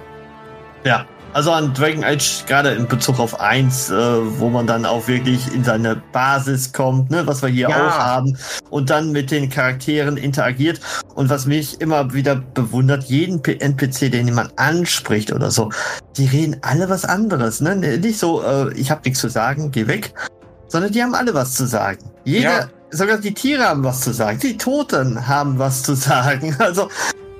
Ja, 0.85 1.05
also 1.33 1.51
an 1.51 1.73
Dragon 1.73 2.03
Age, 2.03 2.45
gerade 2.47 2.71
in 2.71 2.87
Bezug 2.87 3.19
auf 3.19 3.39
eins, 3.39 3.89
äh, 3.89 3.95
wo 4.39 4.49
man 4.49 4.67
dann 4.67 4.85
auch 4.85 5.07
wirklich 5.07 5.53
in 5.53 5.63
seine 5.63 6.01
Basis 6.11 6.71
kommt, 6.73 7.09
ne, 7.11 7.25
was 7.25 7.41
wir 7.41 7.49
hier 7.49 7.69
Ja. 7.69 7.87
auch 7.87 7.97
haben, 7.97 8.37
und 8.69 8.89
dann 8.89 9.11
mit 9.11 9.31
den 9.31 9.49
Charakteren 9.49 10.17
interagiert. 10.17 10.79
Und 11.15 11.29
was 11.29 11.45
mich 11.45 11.81
immer 11.81 12.13
wieder 12.13 12.35
bewundert, 12.35 13.03
jeden 13.05 13.43
NPC, 13.43 14.09
den 14.11 14.27
jemand 14.27 14.57
anspricht 14.57 15.31
oder 15.31 15.51
so, 15.51 15.69
die 16.17 16.25
reden 16.25 16.57
alle 16.61 16.89
was 16.89 17.05
anderes. 17.05 17.61
Ne? 17.61 17.75
Nicht 17.75 18.19
so, 18.19 18.43
äh, 18.43 18.73
ich 18.73 18.91
habe 18.91 19.01
nichts 19.05 19.19
zu 19.19 19.29
sagen, 19.29 19.71
geh 19.71 19.87
weg, 19.87 20.13
sondern 20.67 20.91
die 20.91 21.01
haben 21.03 21.15
alle 21.15 21.33
was 21.33 21.53
zu 21.53 21.65
sagen. 21.67 21.99
Jeder 22.23 22.69
sogar 22.91 23.17
die 23.17 23.33
Tiere 23.33 23.63
haben 23.63 23.83
was 23.83 24.01
zu 24.01 24.13
sagen. 24.13 24.39
Die 24.39 24.57
Toten 24.57 25.27
haben 25.27 25.57
was 25.57 25.81
zu 25.83 25.95
sagen. 25.95 26.55
Also 26.59 26.89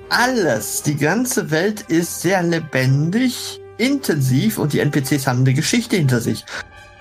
alles, 0.10 0.82
die 0.84 0.96
ganze 0.96 1.50
Welt 1.52 1.82
ist 1.88 2.22
sehr 2.22 2.44
lebendig, 2.44 3.60
intensiv 3.86 4.58
und 4.58 4.74
die 4.74 4.80
NPCs 4.80 5.28
haben 5.28 5.40
eine 5.40 5.54
Geschichte 5.54 5.98
hinter 5.98 6.20
sich. 6.20 6.46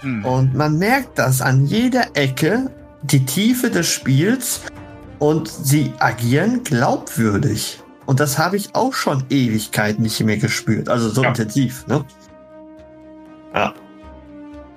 Hm. 0.01 0.25
Und 0.25 0.55
man 0.55 0.79
merkt 0.79 1.19
das 1.19 1.41
an 1.41 1.67
jeder 1.67 2.05
Ecke, 2.15 2.71
die 3.03 3.25
Tiefe 3.25 3.71
des 3.71 3.89
Spiels 3.89 4.61
und 5.19 5.49
sie 5.49 5.93
agieren 5.99 6.65
glaubwürdig. 6.65 7.81
Und 8.07 8.19
das 8.21 8.39
habe 8.39 8.57
ich 8.57 8.75
auch 8.75 8.93
schon 8.93 9.25
Ewigkeit 9.31 10.01
nicht 10.01 10.21
mehr 10.25 10.37
gespürt. 10.39 10.89
Also 10.89 11.09
so 11.09 11.23
Ja. 11.23 11.29
intensiv, 11.29 11.87
ne? 11.87 12.05
Ja. 13.55 13.73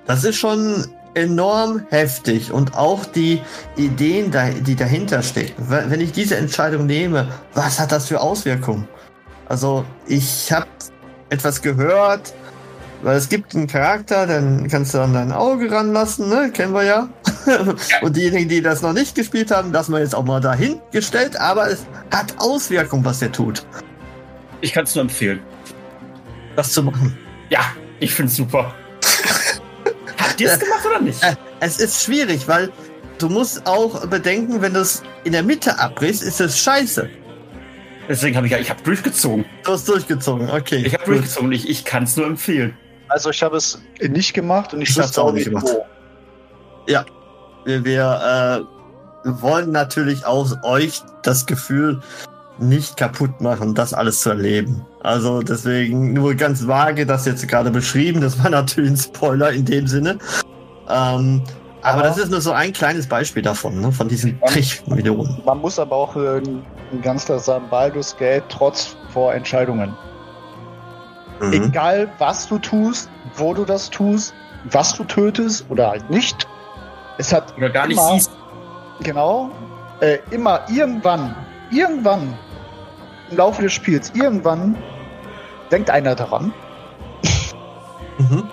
Das 0.06 0.22
ist 0.22 0.36
schon 0.36 0.86
enorm 1.14 1.86
heftig 1.90 2.52
und 2.52 2.76
auch 2.76 3.04
die 3.06 3.40
Ideen, 3.76 4.32
die 4.64 4.76
dahinter 4.76 5.22
stecken. 5.22 5.64
Wenn 5.68 5.90
wenn 5.90 6.00
ich 6.00 6.12
diese 6.12 6.36
Entscheidung 6.36 6.86
nehme, 6.86 7.26
was 7.54 7.80
hat 7.80 7.90
das 7.90 8.06
für 8.06 8.20
Auswirkungen? 8.20 8.86
Also 9.48 9.84
ich 10.06 10.52
habe 10.52 10.66
etwas 11.30 11.62
gehört, 11.62 12.34
weil 13.02 13.16
es 13.16 13.28
gibt 13.28 13.54
einen 13.54 13.66
Charakter, 13.66 14.26
dann 14.26 14.68
kannst 14.68 14.94
du 14.94 15.00
an 15.00 15.12
dein 15.12 15.32
Auge 15.32 15.70
ranlassen, 15.70 16.28
ne? 16.28 16.50
Kennen 16.52 16.72
wir 16.72 16.84
ja. 16.84 17.08
Und 18.02 18.16
diejenigen, 18.16 18.48
die 18.48 18.62
das 18.62 18.82
noch 18.82 18.92
nicht 18.92 19.14
gespielt 19.14 19.50
haben, 19.50 19.72
lassen 19.72 19.92
wir 19.92 20.00
jetzt 20.00 20.14
auch 20.14 20.24
mal 20.24 20.40
dahingestellt, 20.40 21.38
aber 21.38 21.70
es 21.70 21.86
hat 22.10 22.34
Auswirkungen, 22.38 23.04
was 23.04 23.20
der 23.20 23.32
tut. 23.32 23.64
Ich 24.60 24.72
kann 24.72 24.84
es 24.84 24.94
nur 24.94 25.02
empfehlen. 25.02 25.40
Das 26.56 26.72
zu 26.72 26.82
machen. 26.82 27.16
Ja, 27.50 27.60
ich 28.00 28.12
find's 28.12 28.36
super. 28.36 28.74
Habt 30.18 30.40
ihr 30.40 30.50
es 30.50 30.58
gemacht 30.58 30.84
oder 30.86 31.00
nicht? 31.00 31.22
Äh, 31.22 31.36
Es 31.60 31.78
ist 31.78 32.02
schwierig, 32.02 32.48
weil 32.48 32.72
du 33.18 33.28
musst 33.28 33.66
auch 33.66 34.06
bedenken, 34.06 34.60
wenn 34.62 34.74
du 34.74 34.80
es 34.80 35.02
in 35.24 35.32
der 35.32 35.42
Mitte 35.42 35.78
abbrichst, 35.78 36.22
ist 36.22 36.40
es 36.40 36.58
scheiße. 36.58 37.08
Deswegen 38.08 38.36
habe 38.36 38.46
ich 38.46 38.52
ja, 38.52 38.58
ich 38.58 38.70
habe 38.70 38.82
durchgezogen. 38.82 39.44
Du 39.64 39.72
hast 39.72 39.88
durchgezogen, 39.88 40.50
okay. 40.50 40.82
Ich 40.86 40.94
habe 40.94 41.04
durchgezogen. 41.04 41.52
Ich, 41.52 41.68
ich 41.68 41.84
kann 41.84 42.04
es 42.04 42.16
nur 42.16 42.26
empfehlen. 42.26 42.76
Also 43.08 43.30
ich 43.30 43.42
habe 43.42 43.56
es 43.56 43.80
nicht 44.00 44.34
gemacht 44.34 44.74
und 44.74 44.82
ich, 44.82 44.90
Ich 44.90 44.96
hab's 44.96 45.08
wüsste 45.08 45.22
auch 45.22 45.32
nicht 45.32 45.46
gemacht. 45.46 45.66
wo. 45.66 45.86
Wir, 47.64 47.84
wir 47.84 48.64
äh, 49.24 49.30
wollen 49.42 49.72
natürlich 49.72 50.24
auch 50.24 50.46
euch 50.62 51.02
das 51.22 51.46
Gefühl 51.46 52.00
nicht 52.58 52.96
kaputt 52.96 53.40
machen, 53.40 53.74
das 53.74 53.92
alles 53.92 54.20
zu 54.20 54.30
erleben. 54.30 54.86
Also 55.02 55.42
deswegen 55.42 56.12
nur 56.12 56.34
ganz 56.34 56.66
vage 56.66 57.04
das 57.06 57.26
jetzt 57.26 57.46
gerade 57.48 57.70
beschrieben. 57.70 58.20
Das 58.20 58.42
war 58.42 58.50
natürlich 58.50 58.90
ein 58.92 58.96
Spoiler 58.96 59.50
in 59.52 59.64
dem 59.64 59.86
Sinne. 59.86 60.18
Ähm, 60.88 61.42
aber, 61.92 62.02
das 62.02 62.18
ist 62.18 62.30
nur 62.30 62.40
so 62.40 62.52
ein 62.52 62.72
kleines 62.72 63.06
Beispiel 63.06 63.42
davon, 63.42 63.80
ne? 63.80 63.92
von 63.92 64.08
diesen. 64.08 64.40
Trickvideoen. 64.46 65.42
Man 65.44 65.58
muss 65.58 65.78
aber 65.78 65.96
auch 65.96 66.16
äh, 66.16 66.42
ganz 67.02 67.24
klar 67.24 67.38
sagen, 67.38 67.66
Baldur's 67.70 68.16
Gate 68.16 68.44
trotz 68.48 68.96
Vorentscheidungen. 69.12 69.94
Mhm. 71.40 71.52
Egal 71.52 72.08
was 72.18 72.48
du 72.48 72.58
tust, 72.58 73.10
wo 73.36 73.54
du 73.54 73.64
das 73.64 73.90
tust, 73.90 74.34
was 74.70 74.94
du 74.94 75.04
tötest 75.04 75.66
oder 75.68 75.90
halt 75.90 76.10
nicht. 76.10 76.46
Es 77.18 77.32
hat 77.32 77.56
Oder 77.56 77.70
gar 77.70 77.86
nicht 77.86 77.96
Immer. 77.98 78.12
siehst. 78.12 78.30
genau 79.00 79.50
äh, 80.00 80.18
immer 80.30 80.60
irgendwann, 80.68 81.34
irgendwann 81.70 82.36
im 83.30 83.36
Laufe 83.36 83.62
des 83.62 83.72
Spiels, 83.72 84.12
irgendwann 84.14 84.76
denkt 85.70 85.90
einer 85.90 86.14
daran. 86.14 86.52
Mhm. 88.18 88.48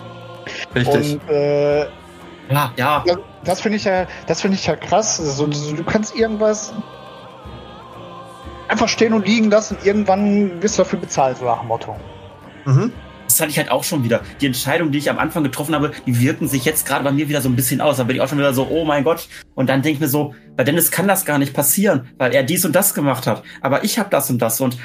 Richtig. 0.75 1.13
Und 1.13 1.29
äh, 1.29 1.85
Ja, 2.49 2.73
ja. 2.75 3.03
Das 3.43 3.61
finde 3.61 3.77
ich 3.77 3.83
ja, 3.83 4.07
das 4.27 4.41
finde 4.41 4.57
ich 4.57 4.65
ja 4.65 4.75
krass. 4.75 5.17
So, 5.17 5.51
so, 5.51 5.75
du 5.75 5.83
kannst 5.83 6.15
irgendwas 6.15 6.73
einfach 8.67 8.87
stehen 8.87 9.13
und 9.13 9.27
liegen 9.27 9.49
lassen. 9.49 9.77
Irgendwann 9.83 10.61
wirst 10.61 10.77
du 10.77 10.83
dafür 10.83 10.99
bezahlt, 10.99 11.37
so 11.37 11.45
nach 11.45 11.59
dem 11.59 11.67
Motto. 11.67 11.95
Mhm. 12.65 12.91
Das 13.27 13.39
hatte 13.39 13.49
ich 13.49 13.57
halt 13.57 13.71
auch 13.71 13.83
schon 13.83 14.03
wieder. 14.03 14.21
Die 14.41 14.45
Entscheidungen, 14.45 14.91
die 14.91 14.97
ich 14.97 15.09
am 15.09 15.17
Anfang 15.17 15.43
getroffen 15.43 15.73
habe, 15.73 15.91
die 16.05 16.19
wirken 16.19 16.47
sich 16.47 16.65
jetzt 16.65 16.85
gerade 16.85 17.03
bei 17.03 17.11
mir 17.11 17.29
wieder 17.29 17.41
so 17.41 17.49
ein 17.49 17.55
bisschen 17.55 17.81
aus. 17.81 17.97
Da 17.97 18.03
bin 18.03 18.15
ich 18.15 18.21
auch 18.21 18.27
schon 18.27 18.37
wieder 18.37 18.53
so, 18.53 18.67
oh 18.69 18.85
mein 18.85 19.03
Gott. 19.03 19.27
Und 19.55 19.69
dann 19.69 19.81
denke 19.81 19.95
ich 19.95 19.99
mir 20.01 20.07
so, 20.07 20.35
bei 20.55 20.63
Dennis 20.63 20.91
kann 20.91 21.07
das 21.07 21.25
gar 21.25 21.37
nicht 21.39 21.53
passieren, 21.53 22.09
weil 22.17 22.33
er 22.33 22.43
dies 22.43 22.63
und 22.65 22.75
das 22.75 22.93
gemacht 22.93 23.25
hat. 23.25 23.43
Aber 23.61 23.83
ich 23.83 23.97
habe 23.97 24.09
das 24.09 24.29
und 24.29 24.39
das 24.39 24.61
und 24.61 24.77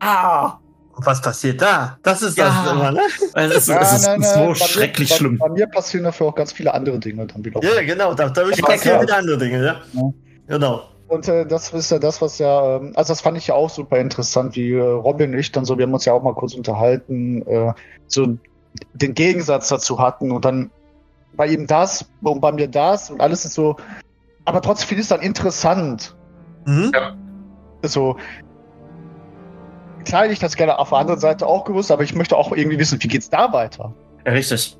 ah, 0.00 0.58
Und 0.60 0.65
was 0.96 1.20
passiert 1.20 1.60
da? 1.62 1.98
Das 2.02 2.22
ist 2.22 2.36
Ja. 2.38 2.62
das 2.64 2.72
immer, 2.72 2.90
ne? 2.92 3.00
es 3.06 3.56
ist, 3.56 3.68
Ja, 3.68 3.80
es 3.80 3.92
ist 3.92 4.06
nein, 4.06 4.20
nein, 4.20 4.28
so 4.30 4.38
bei 4.40 4.46
mir- 4.48 4.54
schrecklich 4.56 5.10
bei, 5.10 5.16
schlimm. 5.16 5.38
Bei 5.38 5.48
mir 5.50 5.66
passieren 5.66 6.04
dafür 6.04 6.28
auch 6.28 6.34
ganz 6.34 6.52
viele 6.52 6.72
andere 6.72 6.98
Dinge 6.98 7.26
dann 7.26 7.44
wieder. 7.44 7.62
Ja, 7.62 7.82
genau, 7.82 8.14
da, 8.14 8.28
da 8.30 8.42
Ja, 8.48 8.64
passieren 8.64 9.02
wieder 9.02 9.16
andere 9.16 9.38
Dinge, 9.38 9.64
ja. 9.64 9.76
Ja. 9.92 10.12
Genau. 10.48 10.82
Und 11.08 11.28
äh, 11.28 11.46
das 11.46 11.72
ist 11.72 11.90
ja 11.90 11.98
das, 12.00 12.20
was 12.20 12.38
ja, 12.38 12.76
ähm, 12.76 12.92
also 12.96 13.12
das 13.12 13.20
fand 13.20 13.36
ich 13.38 13.46
ja 13.46 13.54
auch 13.54 13.70
super 13.70 13.98
interessant, 13.98 14.56
wie 14.56 14.72
äh, 14.72 14.80
Robin 14.80 15.32
und 15.34 15.38
ich 15.38 15.52
dann 15.52 15.64
so, 15.64 15.78
wir 15.78 15.84
haben 15.86 15.94
uns 15.94 16.04
ja 16.04 16.12
auch 16.12 16.22
mal 16.22 16.34
kurz 16.34 16.54
unterhalten, 16.54 17.46
äh, 17.46 17.72
so 18.08 18.36
den 18.94 19.14
Gegensatz 19.14 19.68
dazu 19.68 19.98
hatten 20.00 20.32
und 20.32 20.44
dann 20.44 20.70
bei 21.36 21.46
ihm 21.46 21.66
das 21.66 22.06
und 22.22 22.40
bei 22.40 22.50
mir 22.52 22.66
das 22.68 23.10
und 23.10 23.20
alles 23.20 23.44
ist 23.44 23.54
so, 23.54 23.76
aber 24.46 24.60
trotzdem 24.62 24.88
finde 24.88 25.00
ich 25.02 25.04
es 25.04 25.08
dann 25.10 25.20
interessant. 25.20 26.16
Mhm. 26.64 26.90
so 27.82 28.16
klar 30.06 30.22
hätte 30.22 30.32
ich 30.32 30.38
das 30.38 30.56
gerne 30.56 30.78
auf 30.78 30.88
der 30.90 30.98
anderen 30.98 31.20
Seite 31.20 31.46
auch 31.46 31.64
gewusst, 31.64 31.90
aber 31.90 32.02
ich 32.02 32.14
möchte 32.14 32.36
auch 32.36 32.52
irgendwie 32.52 32.78
wissen, 32.78 33.02
wie 33.02 33.08
geht's 33.08 33.28
da 33.28 33.52
weiter? 33.52 33.94
Ja, 34.24 34.32
richtig. 34.32 34.76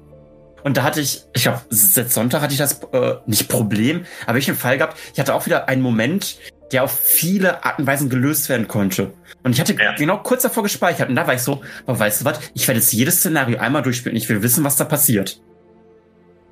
Und 0.65 0.77
da 0.77 0.83
hatte 0.83 1.01
ich, 1.01 1.23
ich 1.35 1.43
glaube, 1.43 1.61
seit 1.71 2.11
Sonntag 2.11 2.41
hatte 2.43 2.53
ich 2.53 2.59
das 2.59 2.81
äh, 2.93 3.17
nicht 3.27 3.49
Problem, 3.49 4.05
aber 4.27 4.39
ich 4.39 4.49
einen 4.49 4.57
Fall 4.57 4.79
gehabt, 4.79 4.97
ich 5.13 5.21
hatte 5.21 5.35
auch 5.35 5.47
wieder 5.47 5.69
einen 5.69 5.83
Moment, 5.83 6.39
der 6.73 6.83
auf 6.83 6.91
viele 6.99 7.65
Arten 7.65 7.83
und 7.83 7.87
Weisen 7.87 8.09
gelöst 8.09 8.49
werden 8.49 8.67
konnte. 8.67 9.13
Und 9.45 9.53
ich 9.53 9.61
hatte 9.61 9.75
Ja. 9.75 9.95
genau 9.95 10.19
kurz 10.19 10.43
davor 10.43 10.65
gespeichert 10.65 11.09
und 11.09 11.15
da 11.15 11.25
war 11.27 11.35
ich 11.35 11.43
so, 11.43 11.63
aber 11.87 11.99
weißt 12.01 12.23
du 12.23 12.25
was, 12.25 12.41
ich 12.55 12.67
werde 12.67 12.81
jetzt 12.81 12.93
jedes 12.93 13.19
Szenario 13.19 13.59
einmal 13.59 13.83
durchspielen, 13.83 14.17
ich 14.17 14.29
will 14.29 14.43
wissen, 14.43 14.65
was 14.65 14.75
da 14.77 14.85
passiert. 14.85 15.41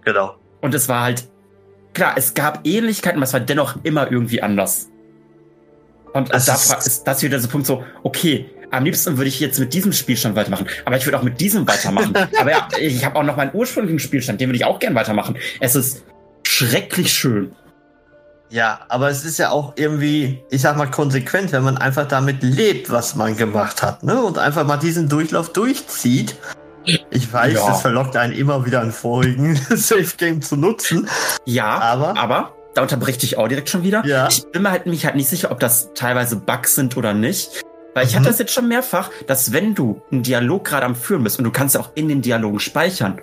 Genau. 0.04 0.36
Und 0.60 0.74
es 0.74 0.88
war 0.88 1.02
halt, 1.02 1.24
klar, 1.92 2.14
es 2.16 2.34
gab 2.34 2.60
Ähnlichkeiten, 2.64 3.18
aber 3.18 3.24
es 3.24 3.32
war 3.32 3.40
dennoch 3.40 3.78
immer 3.82 4.10
irgendwie 4.12 4.42
anders. 4.42 4.88
Und 6.12 6.32
Das 6.32 6.46
da 6.46 6.54
ist- 6.78 7.02
das 7.04 7.22
wieder 7.24 7.40
so 7.40 7.48
ein 7.48 7.50
Punkt 7.50 7.66
so, 7.66 7.82
okay, 8.04 8.48
am 8.76 8.84
liebsten 8.84 9.16
würde 9.16 9.28
ich 9.28 9.40
jetzt 9.40 9.58
mit 9.58 9.72
diesem 9.74 9.92
Spielstand 9.92 10.36
weitermachen, 10.36 10.66
aber 10.84 10.96
ich 10.96 11.04
würde 11.06 11.18
auch 11.18 11.22
mit 11.22 11.40
diesem 11.40 11.66
weitermachen. 11.66 12.12
aber 12.40 12.50
ja, 12.50 12.68
ich 12.78 13.04
habe 13.04 13.16
auch 13.16 13.22
noch 13.24 13.36
meinen 13.36 13.50
ursprünglichen 13.54 13.98
Spielstand, 13.98 14.40
den 14.40 14.48
würde 14.48 14.56
ich 14.56 14.64
auch 14.64 14.78
gern 14.78 14.94
weitermachen. 14.94 15.36
Es 15.60 15.74
ist 15.74 16.02
schrecklich 16.46 17.12
schön. 17.12 17.52
Ja, 18.50 18.80
aber 18.88 19.08
es 19.08 19.24
ist 19.24 19.38
ja 19.38 19.50
auch 19.50 19.72
irgendwie, 19.76 20.44
ich 20.50 20.60
sag 20.60 20.76
mal, 20.76 20.86
konsequent, 20.90 21.50
wenn 21.52 21.64
man 21.64 21.76
einfach 21.78 22.06
damit 22.06 22.42
lebt, 22.42 22.90
was 22.90 23.16
man 23.16 23.36
gemacht 23.36 23.82
hat, 23.82 24.02
ne? 24.04 24.22
Und 24.22 24.38
einfach 24.38 24.64
mal 24.64 24.76
diesen 24.76 25.08
Durchlauf 25.08 25.52
durchzieht. 25.52 26.36
Ich 27.10 27.32
weiß, 27.32 27.54
Ja. 27.54 27.72
es 27.74 27.80
verlockt 27.80 28.14
einen 28.16 28.34
immer 28.34 28.64
wieder 28.66 28.82
einen 28.82 28.92
vorigen 28.92 29.56
Safe 29.70 30.06
Game 30.18 30.42
zu 30.42 30.56
nutzen. 30.56 31.08
Ja, 31.46 31.78
Aber- 31.78 32.16
aber 32.16 32.52
da 32.74 32.82
unterbricht 32.82 33.22
dich 33.22 33.38
auch 33.38 33.48
direkt 33.48 33.70
schon 33.70 33.82
wieder. 33.82 34.04
Ja. 34.04 34.28
Ich 34.28 34.44
bin 34.52 34.62
mir 34.62 34.70
halt 34.70 34.86
mich 34.86 35.04
halt 35.06 35.16
nicht 35.16 35.28
sicher, 35.28 35.50
ob 35.50 35.58
das 35.60 35.90
teilweise 35.94 36.36
Bugs 36.36 36.74
sind 36.74 36.96
oder 36.96 37.14
nicht. 37.14 37.62
Weil 37.94 38.06
ich 38.06 38.12
Mhm. 38.12 38.18
hatte 38.18 38.28
das 38.28 38.38
jetzt 38.38 38.52
schon 38.52 38.68
mehrfach, 38.68 39.10
dass 39.26 39.52
wenn 39.52 39.74
du 39.74 40.02
einen 40.10 40.22
Dialog 40.22 40.64
gerade 40.64 40.84
am 40.86 40.96
Führen 40.96 41.22
bist 41.24 41.38
und 41.38 41.44
du 41.44 41.50
kannst 41.52 41.74
ja 41.74 41.80
auch 41.80 41.90
in 41.94 42.08
den 42.08 42.22
Dialogen 42.22 42.58
speichern 42.60 43.20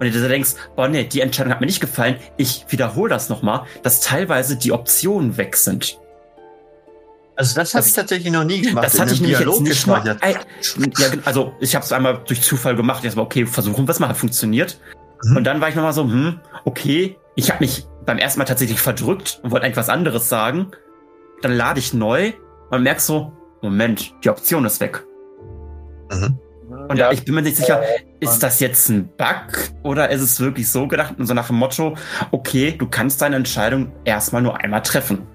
und 0.00 0.14
du 0.14 0.28
denkst, 0.28 0.54
oh 0.76 0.86
nee, 0.86 1.04
die 1.04 1.20
Entscheidung 1.20 1.52
hat 1.52 1.60
mir 1.60 1.66
nicht 1.66 1.80
gefallen, 1.80 2.16
ich 2.36 2.64
wiederhole 2.68 3.10
das 3.10 3.28
nochmal, 3.28 3.64
dass 3.82 4.00
teilweise 4.00 4.56
die 4.56 4.72
Optionen 4.72 5.36
weg 5.36 5.56
sind. 5.56 5.98
Also 7.36 7.54
das 7.56 7.74
habe 7.74 7.80
Das- 7.80 7.88
ich 7.88 7.92
tatsächlich 7.94 8.32
noch 8.32 8.44
nie 8.44 8.60
gemacht. 8.62 8.84
Das 8.84 8.98
hatte 8.98 9.12
ich 9.12 9.22
Dialog 9.22 9.60
nicht 9.60 9.70
gespeichert. 9.72 10.20
Ja, 10.24 11.06
also 11.24 11.52
ich 11.60 11.74
habe 11.74 11.84
es 11.84 11.92
einmal 11.92 12.20
durch 12.26 12.42
Zufall 12.42 12.76
gemacht. 12.76 13.02
Jetzt 13.02 13.16
mal 13.16 13.22
okay, 13.22 13.44
versuchen 13.44 13.86
wir 13.86 13.90
es 13.92 13.98
mal, 13.98 14.08
hat 14.08 14.16
funktioniert. 14.16 14.78
Mhm. 15.24 15.36
Und 15.38 15.44
dann 15.44 15.60
war 15.60 15.68
ich 15.68 15.74
nochmal 15.74 15.92
so, 15.92 16.04
hm, 16.04 16.40
okay, 16.64 17.18
ich 17.34 17.50
habe 17.50 17.64
mich 17.64 17.86
beim 18.06 18.18
ersten 18.18 18.38
Mal 18.38 18.44
tatsächlich 18.44 18.78
verdrückt 18.80 19.40
und 19.42 19.50
wollte 19.50 19.66
eigentlich 19.66 19.76
was 19.76 19.88
anderes 19.88 20.28
sagen. 20.28 20.70
Dann 21.42 21.52
lade 21.56 21.80
ich 21.80 21.92
neu 21.92 22.32
und 22.70 22.82
merk 22.84 23.00
so, 23.00 23.32
Moment, 23.64 24.14
die 24.24 24.30
Option 24.30 24.64
ist 24.64 24.80
weg. 24.80 25.04
Mhm. 26.12 26.38
Und 26.88 26.96
ja, 26.96 27.12
ich 27.12 27.24
bin 27.24 27.34
mir 27.34 27.42
nicht 27.42 27.56
sicher, 27.56 27.76
Mann. 27.78 27.86
ist 28.20 28.40
das 28.42 28.60
jetzt 28.60 28.88
ein 28.88 29.08
Bug 29.16 29.70
oder 29.82 30.10
ist 30.10 30.22
es 30.22 30.40
wirklich 30.40 30.70
so 30.70 30.86
gedacht 30.88 31.14
und 31.18 31.26
so 31.26 31.34
nach 31.34 31.46
dem 31.48 31.56
Motto, 31.56 31.94
okay, 32.30 32.72
du 32.76 32.86
kannst 32.88 33.20
deine 33.22 33.36
Entscheidung 33.36 33.92
erstmal 34.04 34.42
nur 34.42 34.56
einmal 34.58 34.82
treffen. 34.82 35.26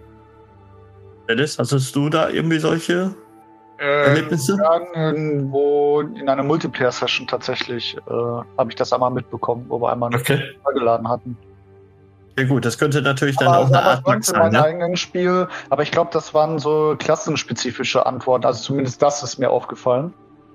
Dennis, 1.27 1.59
hattest 1.59 1.95
du 1.95 2.09
da 2.09 2.29
irgendwie 2.29 2.57
solche 2.59 3.13
äh, 3.79 4.05
Erlebnisse? 4.07 4.57
ja, 4.62 5.12
in- 5.13 5.51
wo 5.51 6.01
in 6.01 6.27
einer 6.27 6.43
Multiplayer-Session 6.43 7.27
tatsächlich 7.27 7.95
äh, 7.95 8.12
habe 8.12 8.69
ich 8.69 8.75
das 8.75 8.91
einmal 8.91 9.12
mitbekommen, 9.12 9.65
wo 9.69 9.79
wir 9.79 9.91
einmal 9.91 10.09
eine 10.09 10.19
Okay. 10.19 10.41
geladen 10.74 11.07
hatten. 11.07 11.38
Ja 12.39 12.48
gut, 12.48 12.63
das 12.63 12.77
könnte 12.77 13.01
natürlich 13.01 13.36
dann 13.38 13.50
aber 13.50 13.58
auch 13.60 13.67
eine 13.67 13.81
aber 13.81 14.08
Art 14.08 14.15
in 14.15 14.22
sein, 14.22 14.51
ne? 14.53 14.63
eigenen 14.63 14.96
Spiel, 14.96 15.48
aber 15.69 15.84
ich 15.84 15.91
glaube, 15.91 16.10
das 16.13 16.34
waren 16.34 16.58
so 16.58 16.96
klassenspezifische 16.98 18.05
Antworten. 18.05 18.46
Also 18.46 18.63
zumindest 18.63 19.01
das 19.01 19.22
ist 19.24 19.39
mir 19.39 19.50
aufgefallen. 19.50 20.13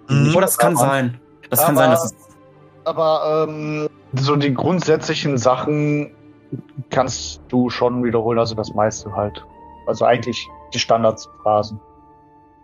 Mhm. 0.08 0.32
Oh, 0.34 0.40
das 0.40 0.56
kann 0.56 0.76
Aber- 0.76 0.86
sein. 0.86 1.20
Das 1.50 1.60
kann 1.60 1.76
aber- 1.76 1.84
sein, 1.84 1.90
dass 1.90 2.04
es 2.06 2.14
Aber 2.84 3.46
ähm, 3.48 3.88
so 4.14 4.36
die 4.36 4.54
grundsätzlichen 4.54 5.36
Sachen 5.38 6.10
kannst 6.90 7.40
du 7.48 7.68
schon 7.70 8.02
wiederholen, 8.04 8.38
also 8.38 8.54
das 8.54 8.72
meiste 8.74 9.14
halt. 9.14 9.44
Also 9.86 10.04
eigentlich 10.06 10.48
die 10.72 10.78
Standardphrasen. 10.78 11.78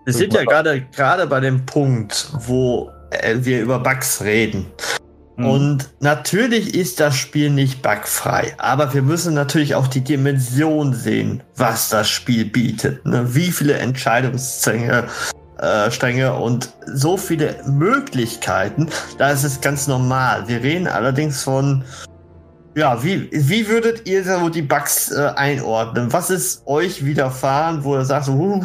Wir 0.05 0.15
sind 0.15 0.33
ja 0.33 0.45
gerade 0.45 0.81
gerade 0.83 1.27
bei 1.27 1.41
dem 1.41 1.67
Punkt, 1.67 2.31
wo 2.47 2.91
äh, 3.11 3.37
wir 3.41 3.61
über 3.61 3.79
Bugs 3.79 4.23
reden. 4.23 4.67
Mhm. 5.41 5.47
Und 5.47 5.91
natürlich 6.01 6.75
ist 6.75 7.01
das 7.01 7.17
Spiel 7.17 7.51
nicht 7.51 7.83
bugfrei, 7.83 8.55
aber 8.59 8.93
wir 8.93 9.03
müssen 9.03 9.35
natürlich 9.35 9.75
auch 9.75 9.87
die 9.87 10.03
Dimension 10.03 10.93
sehen, 10.93 11.43
was 11.57 11.89
das 11.89 12.09
Spiel 12.09 12.45
bietet. 12.45 13.05
Ne? 13.07 13.35
Wie 13.35 13.51
viele 13.51 13.75
Entscheidungsstränge 13.75 15.05
äh, 15.59 15.91
Stränge 15.91 16.35
und 16.35 16.73
so 16.87 17.17
viele 17.17 17.57
Möglichkeiten, 17.67 18.89
da 19.19 19.31
ist 19.31 19.45
es 19.45 19.61
ganz 19.61 19.87
normal. 19.87 20.49
Wir 20.49 20.63
reden 20.63 20.87
allerdings 20.87 21.43
von, 21.43 21.85
ja, 22.75 23.03
wie, 23.03 23.29
wie 23.31 23.69
würdet 23.69 24.09
ihr 24.09 24.25
so 24.25 24.49
die 24.49 24.63
Bugs 24.63 25.11
äh, 25.11 25.33
einordnen? 25.37 26.13
Was 26.13 26.31
ist 26.31 26.67
euch 26.67 27.05
widerfahren, 27.05 27.85
wo 27.85 27.95
ihr 27.95 28.05
sagt, 28.05 28.27
so, 28.27 28.33
uh, 28.33 28.65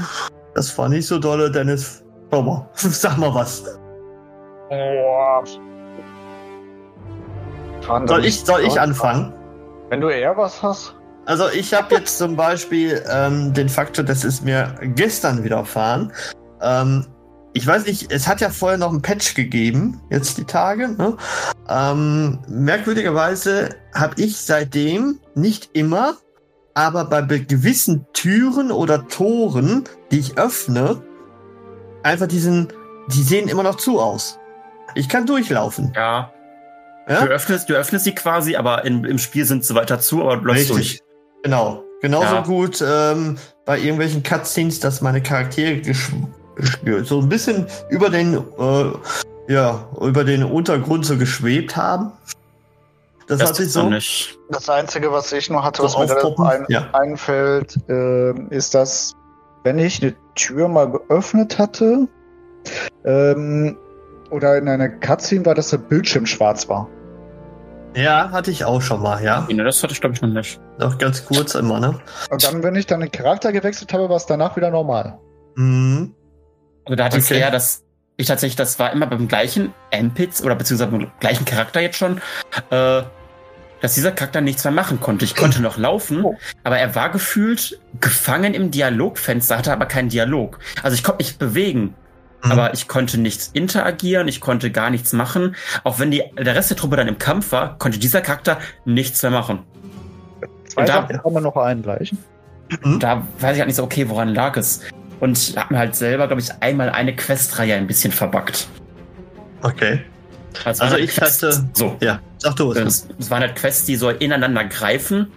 das 0.53 0.77
war 0.77 0.88
nicht 0.88 1.05
so 1.05 1.20
dolle, 1.20 1.51
Dennis? 1.51 2.03
Schau 2.32 2.41
mal, 2.41 2.70
sag 2.75 3.17
mal 3.17 3.34
was. 3.34 3.63
Boah. 4.70 5.44
Soll 8.07 8.25
ich, 8.25 8.41
soll 8.41 8.61
ich 8.61 8.79
anfangen? 8.79 9.33
Wenn 9.89 10.01
du 10.01 10.09
eher 10.09 10.35
was 10.37 10.61
hast. 10.63 10.95
Also 11.25 11.49
ich 11.49 11.73
habe 11.73 11.95
jetzt 11.95 12.17
zum 12.17 12.35
Beispiel 12.35 13.03
ähm, 13.09 13.53
den 13.53 13.69
Faktor, 13.69 14.03
das 14.03 14.23
ist 14.23 14.43
mir 14.43 14.75
gestern 14.81 15.43
widerfahren. 15.43 16.11
Ähm, 16.61 17.05
ich 17.53 17.65
weiß 17.65 17.85
nicht, 17.85 18.11
es 18.11 18.27
hat 18.27 18.41
ja 18.41 18.49
vorher 18.49 18.77
noch 18.77 18.91
ein 18.91 19.01
Patch 19.01 19.33
gegeben, 19.33 20.01
jetzt 20.09 20.37
die 20.37 20.43
Tage. 20.43 20.89
Ne? 20.89 21.15
Ähm, 21.69 22.39
merkwürdigerweise 22.47 23.69
habe 23.93 24.21
ich 24.21 24.37
seitdem 24.37 25.19
nicht 25.35 25.69
immer, 25.73 26.15
aber 26.73 27.05
bei 27.05 27.21
be- 27.21 27.39
gewissen 27.39 28.05
Türen 28.13 28.71
oder 28.71 29.07
Toren, 29.07 29.85
die 30.11 30.19
ich 30.19 30.37
öffne, 30.37 31.01
einfach 32.03 32.27
diesen, 32.27 32.67
die 33.07 33.23
sehen 33.23 33.47
immer 33.47 33.63
noch 33.63 33.75
zu 33.75 33.99
aus. 33.99 34.37
Ich 34.93 35.09
kann 35.09 35.25
durchlaufen. 35.25 35.93
Ja. 35.95 36.31
Ja? 37.07 37.25
Du, 37.25 37.31
öffnest, 37.31 37.69
du 37.69 37.74
öffnest 37.74 38.05
sie 38.05 38.15
quasi, 38.15 38.55
aber 38.55 38.85
in, 38.85 39.03
im 39.05 39.17
Spiel 39.17 39.45
sind 39.45 39.63
sie 39.63 39.75
weiter 39.75 40.00
zu, 40.00 40.21
aber 40.21 40.38
du 40.38 40.45
läufst 40.45 40.69
durch. 40.69 41.01
Genau. 41.43 41.83
Genauso 42.01 42.35
Ja. 42.35 42.41
gut 42.41 42.83
ähm, 42.85 43.38
bei 43.65 43.79
irgendwelchen 43.79 44.24
Cutscenes, 44.24 44.79
dass 44.79 45.01
meine 45.01 45.21
Charaktere 45.21 45.81
so 47.03 47.19
ein 47.19 47.29
bisschen 47.29 47.67
über 47.89 48.09
den, 48.09 48.35
äh, 48.35 48.91
ja, 49.47 49.88
über 50.01 50.24
den 50.24 50.43
Untergrund 50.43 51.05
so 51.05 51.17
geschwebt 51.17 51.75
haben. 51.75 52.12
Das, 53.27 53.41
hat 53.41 53.55
sich 53.55 53.71
so, 53.71 53.89
nicht. 53.89 54.38
Das 54.50 54.69
Einzige, 54.69 55.12
was 55.12 55.31
ich 55.31 55.50
noch 55.50 55.63
hatte, 55.63 55.88
so 55.88 55.97
was 55.97 56.09
mir 56.09 56.47
ein, 56.47 56.65
Ja. 56.67 56.89
einfällt, 56.93 57.75
ähm, 57.89 58.47
ist, 58.51 58.75
dass 58.75 59.13
wenn 59.63 59.79
ich 59.79 60.01
eine 60.01 60.15
Tür 60.35 60.67
mal 60.67 60.91
geöffnet 60.91 61.57
hatte 61.57 62.07
ähm, 63.03 63.77
oder 64.32 64.58
in 64.58 64.67
einer 64.67 64.89
Cutscene 64.89 65.46
war, 65.46 65.55
dass 65.55 65.70
der 65.70 65.77
Bildschirm 65.77 66.25
schwarz 66.25 66.67
war. 66.70 66.88
ja, 67.96 68.29
hatte 68.32 68.51
ich 68.51 68.65
auch 68.65 68.82
schon 68.82 69.01
mal, 69.01 69.24
ja. 69.24 69.48
Ne, 69.50 69.63
das 69.63 69.82
hatte 69.82 69.94
ich, 69.94 70.01
glaube 70.01 70.15
ich, 70.15 70.22
noch 70.22 70.29
nicht. 70.29 70.60
Noch 70.79 70.98
ganz 70.98 71.24
kurz 71.25 71.55
immer, 71.55 71.79
ne? 71.79 72.00
Und 72.29 72.44
dann, 72.44 72.62
wenn 72.63 72.75
ich 72.75 72.86
dann 72.88 73.00
den 73.00 73.12
Charakter 73.12 73.51
gewechselt 73.53 73.94
habe, 73.94 74.10
war 74.10 74.17
es 74.17 74.25
danach 74.25 74.55
wieder 74.58 74.70
normal. 74.70 75.17
Mhm. 75.55 76.13
Also 76.86 76.96
da 76.96 77.05
hatte 77.05 77.17
ich 77.20 77.25
Okay. 77.25 77.39
eher, 77.39 77.51
dass 77.51 77.84
ich 78.17 78.27
tatsächlich, 78.27 78.55
das 78.58 78.77
war 78.79 78.91
immer 78.91 79.08
beim 79.08 79.27
gleichen 79.27 79.74
NPC 79.91 80.44
oder 80.44 80.55
beziehungsweise 80.55 80.91
beim 80.91 81.12
gleichen 81.20 81.46
Charakter 81.46 81.79
jetzt 81.82 81.98
schon, 81.98 82.20
äh, 82.70 83.01
dass 83.82 83.94
dieser 83.94 84.12
Charakter 84.12 84.41
nichts 84.41 84.63
mehr 84.63 84.72
machen 84.74 85.00
konnte. 85.00 85.24
Ich 85.25 85.36
konnte 85.36 85.62
noch 85.62 85.77
laufen, 85.77 86.24
Oh. 86.25 86.36
aber 86.63 86.77
er 86.77 86.96
war 86.96 87.10
gefühlt 87.12 87.79
gefangen 88.01 88.53
im 88.53 88.72
Dialogfenster, 88.72 89.58
hatte 89.58 89.72
aber 89.72 89.86
keinen 89.86 90.10
Dialog. 90.10 90.60
Also 90.84 90.96
ich 90.96 91.03
konnte 91.03 91.24
mich 91.24 91.38
bewegen, 91.38 91.94
Mhm. 92.45 92.51
aber 92.51 92.73
ich 92.73 92.87
konnte 92.87 93.17
nichts 93.19 93.49
interagieren, 93.53 94.27
ich 94.27 94.39
konnte 94.39 94.71
gar 94.71 94.89
nichts 94.89 95.13
machen. 95.13 95.55
Auch 95.83 95.99
wenn 95.99 96.11
die, 96.11 96.23
der 96.37 96.55
Rest 96.55 96.69
der 96.69 96.77
Truppe 96.77 96.95
dann 96.95 97.07
im 97.07 97.17
Kampf 97.17 97.51
war, 97.51 97.77
konnte 97.77 97.99
dieser 97.99 98.22
Charakter 98.22 98.59
nichts 98.85 99.22
mehr 99.24 99.31
machen. 99.31 99.59
Zwei 100.67 100.81
Und 100.81 100.89
da- 100.89 101.03
kann 101.03 101.33
man 101.33 101.43
noch 101.43 101.55
eingleichen. 101.57 102.17
Mhm. 102.83 103.00
Da 103.00 103.27
weiß 103.39 103.53
ich 103.53 103.59
halt 103.59 103.67
nicht 103.67 103.75
so, 103.75 103.83
okay, 103.83 104.09
woran 104.09 104.29
lag 104.33 104.57
es? 104.57 104.81
Und 105.20 105.37
ich 105.37 105.55
habe 105.57 105.74
mir 105.74 105.79
halt 105.79 105.96
selber, 105.96 106.27
glaube 106.27 106.41
ich, 106.41 106.51
einmal 106.61 106.89
eine 106.89 107.15
Questreihe 107.15 107.75
ein 107.75 107.87
bisschen 107.87 108.11
verbuggt. 108.11 108.67
Okay. 109.61 110.01
Also, 110.63 110.83
Also 110.83 110.98
ich 110.98 111.11
Quests- 111.11 111.43
hatte- 111.43 111.70
So. 111.74 111.98
Ja, 112.01 112.20
sag 112.37 112.55
du 112.55 112.72
es. 112.72 112.77
Es, 112.77 113.07
es 113.20 113.29
waren 113.31 113.41
halt 113.41 113.55
Quests, 113.55 113.85
die 113.85 113.96
so 113.96 114.09
ineinander 114.09 114.63
greifen. 114.65 115.27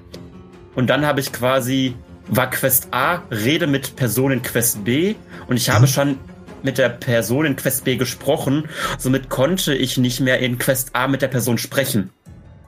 Und 0.74 0.88
dann 0.88 1.04
habe 1.06 1.20
ich 1.20 1.32
quasi, 1.32 1.96
war 2.28 2.50
Quest 2.50 2.88
A, 2.92 3.22
rede 3.30 3.66
mit 3.66 3.96
Person 3.96 4.32
in 4.32 4.42
Quest 4.42 4.84
B. 4.84 5.14
Und 5.48 5.56
ich 5.56 5.70
habe 5.70 5.82
Mhm. 5.82 5.86
schon 5.86 6.18
mit 6.62 6.78
der 6.78 6.88
Person 6.88 7.46
in 7.46 7.56
Quest 7.56 7.84
B 7.84 7.96
gesprochen. 7.96 8.64
Somit 8.98 9.28
konnte 9.28 9.74
ich 9.74 9.98
nicht 9.98 10.20
mehr 10.20 10.38
in 10.40 10.58
Quest 10.58 10.90
A 10.94 11.08
mit 11.08 11.22
der 11.22 11.28
Person 11.28 11.58
sprechen. 11.58 12.10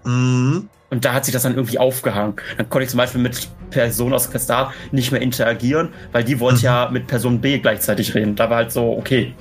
Mhm. 0.05 0.69
Und 0.91 1.05
da 1.05 1.13
hat 1.15 1.25
sich 1.25 1.33
das 1.33 1.43
dann 1.45 1.55
irgendwie 1.55 1.79
aufgehangen. 1.79 2.35
Dann 2.57 2.69
konnte 2.69 2.85
ich 2.85 2.91
zum 2.91 2.99
Beispiel 2.99 3.21
mit 3.21 3.49
Person 3.71 4.13
aus 4.13 4.31
Quest 4.31 4.51
A 4.51 4.73
nicht 4.91 5.13
mehr 5.13 5.23
interagieren, 5.23 5.91
weil 6.11 6.25
die 6.25 6.41
wollte 6.41 6.59
Mhm. 6.59 6.65
ja 6.65 6.89
mit 6.91 7.07
Person 7.07 7.41
B 7.41 7.59
gleichzeitig 7.59 8.15
reden. 8.15 8.35
Da 8.35 8.51
war 8.51 8.57
halt 8.57 8.73
so, 8.73 8.93
okay. 8.97 9.35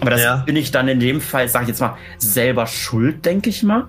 Aber 0.00 0.10
das 0.10 0.22
Ja. 0.22 0.36
bin 0.44 0.56
ich 0.56 0.70
dann 0.72 0.88
in 0.88 1.00
dem 1.00 1.22
Fall, 1.22 1.48
sage 1.48 1.64
ich 1.64 1.68
jetzt 1.70 1.80
mal, 1.80 1.96
selber 2.18 2.66
schuld, 2.66 3.24
denke 3.24 3.48
ich 3.48 3.62
mal. 3.62 3.88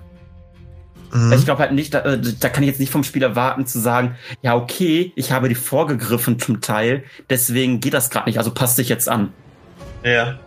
Mhm. 1.12 1.32
Ich 1.34 1.44
glaube 1.44 1.60
halt 1.60 1.72
nicht, 1.72 1.92
da, 1.92 2.00
äh, 2.00 2.18
da 2.40 2.48
kann 2.48 2.62
ich 2.62 2.68
jetzt 2.68 2.80
nicht 2.80 2.92
vom 2.92 3.04
Spiel 3.04 3.22
erwarten 3.22 3.66
zu 3.66 3.78
sagen, 3.78 4.14
ja, 4.42 4.54
okay, 4.54 5.12
ich 5.16 5.32
habe 5.32 5.48
die 5.50 5.54
vorgegriffen 5.54 6.38
zum 6.38 6.60
Teil, 6.62 7.04
deswegen 7.28 7.80
geht 7.80 7.92
das 7.94 8.08
gerade 8.10 8.28
nicht, 8.28 8.38
also 8.38 8.50
passt 8.52 8.78
dich 8.78 8.88
jetzt 8.88 9.08
an. 9.08 9.32
Ja. 10.04 10.38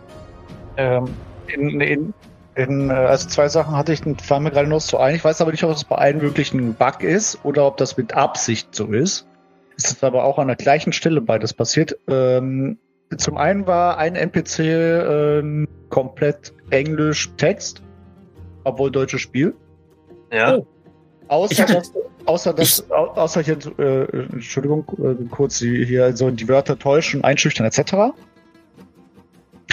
Ähm, 0.76 1.04
in, 1.48 1.80
in, 1.80 2.14
in, 2.54 2.90
äh, 2.90 2.92
also 2.92 3.28
zwei 3.28 3.48
Sachen 3.48 3.76
hatte 3.76 3.92
ich, 3.92 4.00
fallen 4.22 4.42
mir 4.44 4.50
gerade 4.50 4.68
noch 4.68 4.80
so 4.80 4.98
ein. 4.98 5.14
Ich 5.14 5.24
weiß 5.24 5.40
aber 5.40 5.50
nicht, 5.50 5.62
ob 5.64 5.70
das 5.72 5.84
bei 5.84 5.96
allen 5.96 6.20
wirklich 6.22 6.52
ein 6.54 6.74
Bug 6.74 7.02
ist 7.02 7.44
oder 7.44 7.66
ob 7.66 7.76
das 7.76 7.96
mit 7.96 8.14
Absicht 8.14 8.74
so 8.74 8.86
ist. 8.86 9.26
Es 9.76 9.84
ist 9.90 10.04
aber 10.04 10.24
auch 10.24 10.38
an 10.38 10.46
der 10.48 10.56
gleichen 10.56 10.92
Stelle 10.92 11.20
beides 11.20 11.52
passiert. 11.52 11.96
Ähm, 12.08 12.78
zum 13.16 13.36
einen 13.36 13.66
war 13.66 13.98
ein 13.98 14.14
NPC 14.16 14.58
ähm, 14.60 15.68
komplett 15.90 16.52
Englisch 16.70 17.30
Text, 17.36 17.82
obwohl 18.64 18.90
deutsches 18.90 19.20
Spiel. 19.20 19.54
Ja. 20.32 20.56
Oh. 20.56 20.66
Außer 21.28 21.62
hatte- 21.62 21.74
dass, 21.74 21.92
außer 22.26 22.52
dass, 22.54 22.90
au- 22.90 23.08
außer 23.14 23.42
hier, 23.42 23.58
äh, 23.78 24.04
Entschuldigung, 24.32 24.84
äh, 24.98 25.24
kurz 25.30 25.58
hier 25.58 26.14
so 26.16 26.30
die 26.30 26.48
Wörter 26.48 26.78
täuschen, 26.78 27.24
einschüchtern 27.24 27.66
etc. 27.66 28.12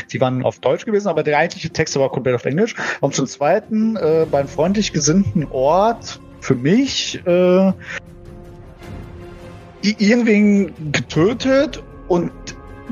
Sie 0.10 0.20
waren 0.22 0.44
auf 0.44 0.60
Deutsch 0.60 0.86
gewesen, 0.86 1.08
aber 1.08 1.24
der 1.24 1.38
eigentliche 1.38 1.70
Text 1.70 1.96
war 1.98 2.10
komplett 2.10 2.36
auf 2.36 2.46
Englisch. 2.46 2.76
Und 3.02 3.16
zum 3.16 3.28
Zweiten, 3.28 3.96
äh, 3.96 4.26
beim 4.30 4.48
freundlich 4.48 4.92
gesinnten 4.92 5.46
Ort, 5.52 6.20
für 6.42 6.56
mich, 6.56 7.22
äh, 7.26 7.74
irgendwen 9.82 10.92
getötet 10.92 11.84
und 12.08 12.32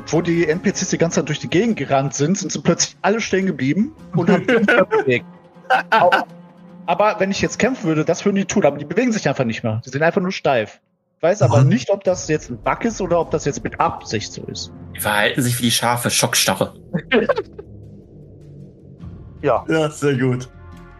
wo 0.05 0.21
die 0.21 0.47
NPCs 0.47 0.89
die 0.89 0.97
ganze 0.97 1.19
Zeit 1.19 1.29
durch 1.29 1.39
die 1.39 1.49
Gegend 1.49 1.77
gerannt 1.77 2.13
sind, 2.13 2.37
sind 2.37 2.51
sie 2.51 2.61
plötzlich 2.61 2.95
alle 3.01 3.19
stehen 3.19 3.45
geblieben 3.45 3.93
und 4.15 4.29
haben 4.29 4.45
sich 4.47 4.65
bewegt. 4.89 5.25
Aber 6.85 7.19
wenn 7.19 7.31
ich 7.31 7.41
jetzt 7.41 7.59
kämpfen 7.59 7.87
würde, 7.87 8.05
das 8.05 8.23
würden 8.23 8.37
die 8.37 8.45
tun, 8.45 8.63
aber 8.63 8.77
die 8.77 8.85
bewegen 8.85 9.11
sich 9.11 9.27
einfach 9.27 9.43
nicht 9.43 9.63
mehr. 9.63 9.81
Die 9.85 9.89
sind 9.89 10.03
einfach 10.03 10.21
nur 10.21 10.31
steif. 10.31 10.79
Ich 11.17 11.23
weiß 11.23 11.41
aber 11.41 11.63
nicht, 11.63 11.89
ob 11.89 12.03
das 12.03 12.27
jetzt 12.27 12.51
ein 12.51 12.61
Bug 12.61 12.85
ist 12.85 13.01
oder 13.01 13.19
ob 13.19 13.31
das 13.31 13.43
jetzt 13.45 13.63
mit 13.63 13.79
Absicht 13.79 14.31
so 14.31 14.43
ist. 14.43 14.71
Die 14.95 14.99
verhalten 14.99 15.41
sich 15.41 15.57
wie 15.57 15.63
die 15.63 15.71
Schafe, 15.71 16.11
Schockstarre. 16.11 16.75
Ja. 19.41 19.63
Ja, 19.69 19.89
sehr 19.89 20.15
gut. 20.17 20.49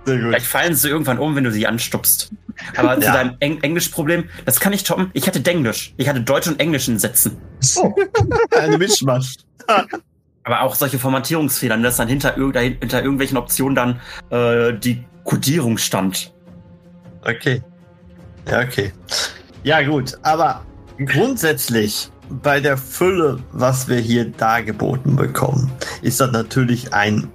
Sehr 0.06 0.18
gut. 0.18 0.28
Vielleicht 0.28 0.46
fallen 0.46 0.76
sie 0.76 0.90
irgendwann 0.90 1.18
um, 1.18 1.36
wenn 1.36 1.44
du 1.44 1.52
sie 1.52 1.66
anstupst. 1.68 2.32
Aber 2.76 2.96
zu 3.00 3.06
Ja. 3.08 3.14
deinem 3.14 3.36
Eng 3.40 3.62
Englisch-Problem, 3.62 4.26
das 4.46 4.60
kann 4.60 4.74
ich 4.74 4.84
toppen. 4.84 5.10
Ich 5.14 5.28
hatte 5.28 5.40
Denglisch. 5.42 5.94
Ich 5.98 6.08
hatte 6.08 6.22
Deutsch 6.22 6.48
und 6.48 6.60
Englisch 6.60 6.88
in 6.88 7.00
Sätzen. 7.00 7.38
Eine 8.58 8.78
Mischmasch. 8.78 9.38
Aber 10.44 10.62
auch 10.62 10.76
solche 10.76 10.98
Formatierungsfehler, 10.98 11.78
dass 11.78 11.98
dann 11.98 12.08
hinter, 12.08 12.38
irg 12.38 12.56
hinter 12.58 13.02
irgendwelchen 13.02 13.38
Optionen 13.38 13.76
dann 13.76 14.00
äh, 14.30 14.78
die 14.80 15.04
Codierung 15.26 15.78
stand. 15.78 16.34
Okay. 17.22 17.62
Ja, 18.50 18.62
okay. 18.62 18.94
Ja, 19.64 19.82
gut, 19.82 20.14
aber 20.22 20.64
grundsätzlich 21.06 22.10
bei 22.30 22.60
der 22.60 22.78
Fülle, 22.78 23.40
was 23.52 23.88
wir 23.88 23.98
hier 23.98 24.26
dargeboten 24.26 25.16
bekommen, 25.16 25.72
ist 26.02 26.20
das 26.20 26.32
natürlich 26.32 26.94
ein 26.94 27.28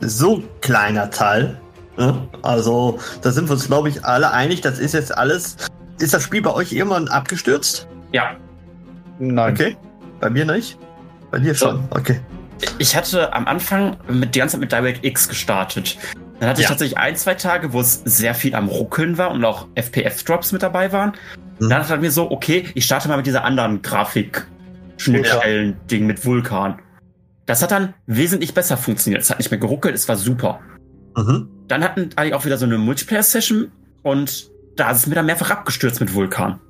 so 0.00 0.42
kleiner 0.60 1.10
Teil. 1.10 1.60
Ne? 1.96 2.28
Also, 2.42 2.98
da 3.22 3.30
sind 3.30 3.48
wir 3.48 3.52
uns, 3.52 3.66
glaube 3.66 3.88
ich, 3.88 4.04
alle 4.04 4.30
einig. 4.32 4.60
Das 4.60 4.78
ist 4.78 4.94
jetzt 4.94 5.16
alles. 5.16 5.56
Ist 5.98 6.14
das 6.14 6.22
Spiel 6.22 6.42
bei 6.42 6.52
euch 6.52 6.72
irgendwann 6.72 7.08
abgestürzt? 7.08 7.86
Ja, 8.12 8.36
Nein. 9.20 9.52
Okay. 9.52 9.76
Bei 10.18 10.30
mir 10.30 10.46
nicht? 10.46 10.78
Bei 11.30 11.38
dir 11.38 11.54
schon. 11.54 11.84
Okay. 11.90 12.20
ich 12.78 12.96
hatte 12.96 13.32
am 13.32 13.46
Anfang 13.46 13.96
mit 14.08 14.34
die 14.34 14.38
ganze 14.38 14.52
Zeit 14.52 14.60
mit 14.60 14.72
DirectX 14.72 15.28
gestartet. 15.28 15.98
Dann 16.40 16.48
hatte 16.48 16.60
ich 16.60 16.64
Ja. 16.64 16.70
tatsächlich 16.70 16.98
ein, 16.98 17.14
zwei 17.16 17.34
Tage, 17.34 17.72
wo 17.72 17.80
es 17.80 18.02
sehr 18.04 18.34
viel 18.34 18.54
am 18.54 18.68
Ruckeln 18.68 19.18
war 19.18 19.30
und 19.30 19.44
auch 19.44 19.66
FPS-Drops 19.74 20.52
mit 20.52 20.62
dabei 20.62 20.92
waren. 20.92 21.10
Mhm. 21.58 21.68
Dann 21.68 21.80
dachte 21.80 21.94
ich 21.94 22.00
mir 22.00 22.10
so, 22.10 22.30
okay, 22.30 22.64
ich 22.74 22.84
starte 22.86 23.08
mal 23.08 23.16
mit 23.18 23.26
dieser 23.26 23.44
anderen 23.44 23.82
Grafik-Schnittstellen-Ding 23.82 26.06
mit 26.06 26.24
Vulkan. 26.24 26.78
Das 27.46 27.62
hat 27.62 27.70
dann 27.72 27.94
wesentlich 28.06 28.54
besser 28.54 28.76
funktioniert. 28.76 29.22
Es 29.22 29.30
hat 29.30 29.38
nicht 29.38 29.50
mehr 29.50 29.60
geruckelt, 29.60 29.94
es 29.94 30.08
war 30.08 30.16
super. 30.16 30.60
Mhm. 31.16 31.48
Dann 31.68 31.82
hatten 31.84 32.10
eigentlich 32.16 32.34
auch 32.34 32.44
wieder 32.44 32.58
so 32.58 32.66
eine 32.66 32.78
Multiplayer-Session 32.78 33.70
und 34.02 34.50
da 34.76 34.90
ist 34.90 34.98
es 34.98 35.06
mir 35.06 35.14
dann 35.14 35.26
mehrfach 35.26 35.50
abgestürzt 35.50 36.00
mit 36.00 36.14
Vulkan. 36.14 36.60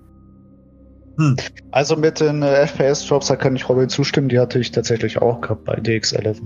Also 1.71 1.97
mit 1.97 2.19
den 2.19 2.41
äh, 2.43 2.67
FPS-Drops, 2.67 3.27
da 3.27 3.37
kann 3.37 3.55
ich 3.55 3.69
Robin 3.69 3.91
zustimmen, 3.91 4.31
die 4.31 4.39
hatte 4.39 4.59
ich 4.59 4.73
tatsächlich 4.73 5.21
auch 5.21 5.43
gehabt 5.43 5.67
bei 5.67 5.79
DX11. 5.79 6.39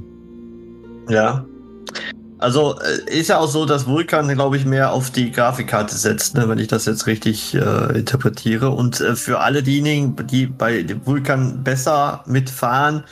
Ja. 1.08 1.44
Also 2.44 2.78
äh, 2.78 3.10
ist 3.18 3.28
ja 3.28 3.38
auch 3.38 3.48
so, 3.48 3.64
dass 3.64 3.86
Vulkan, 3.86 4.28
glaube 4.28 4.58
ich, 4.58 4.66
mehr 4.66 4.92
auf 4.92 5.08
die 5.10 5.32
Grafikkarte 5.32 5.96
setzt, 5.96 6.34
ne, 6.34 6.46
wenn 6.46 6.58
ich 6.58 6.68
das 6.68 6.84
jetzt 6.84 7.06
richtig 7.06 7.54
äh, 7.54 7.98
interpretiere. 7.98 8.68
Und 8.68 9.00
äh, 9.00 9.16
für 9.16 9.40
alle 9.40 9.62
diejenigen, 9.62 10.14
die 10.26 10.44
bei 10.44 10.84
Vulkan 11.06 11.64
besser 11.64 12.22
mitfahren, 12.26 13.04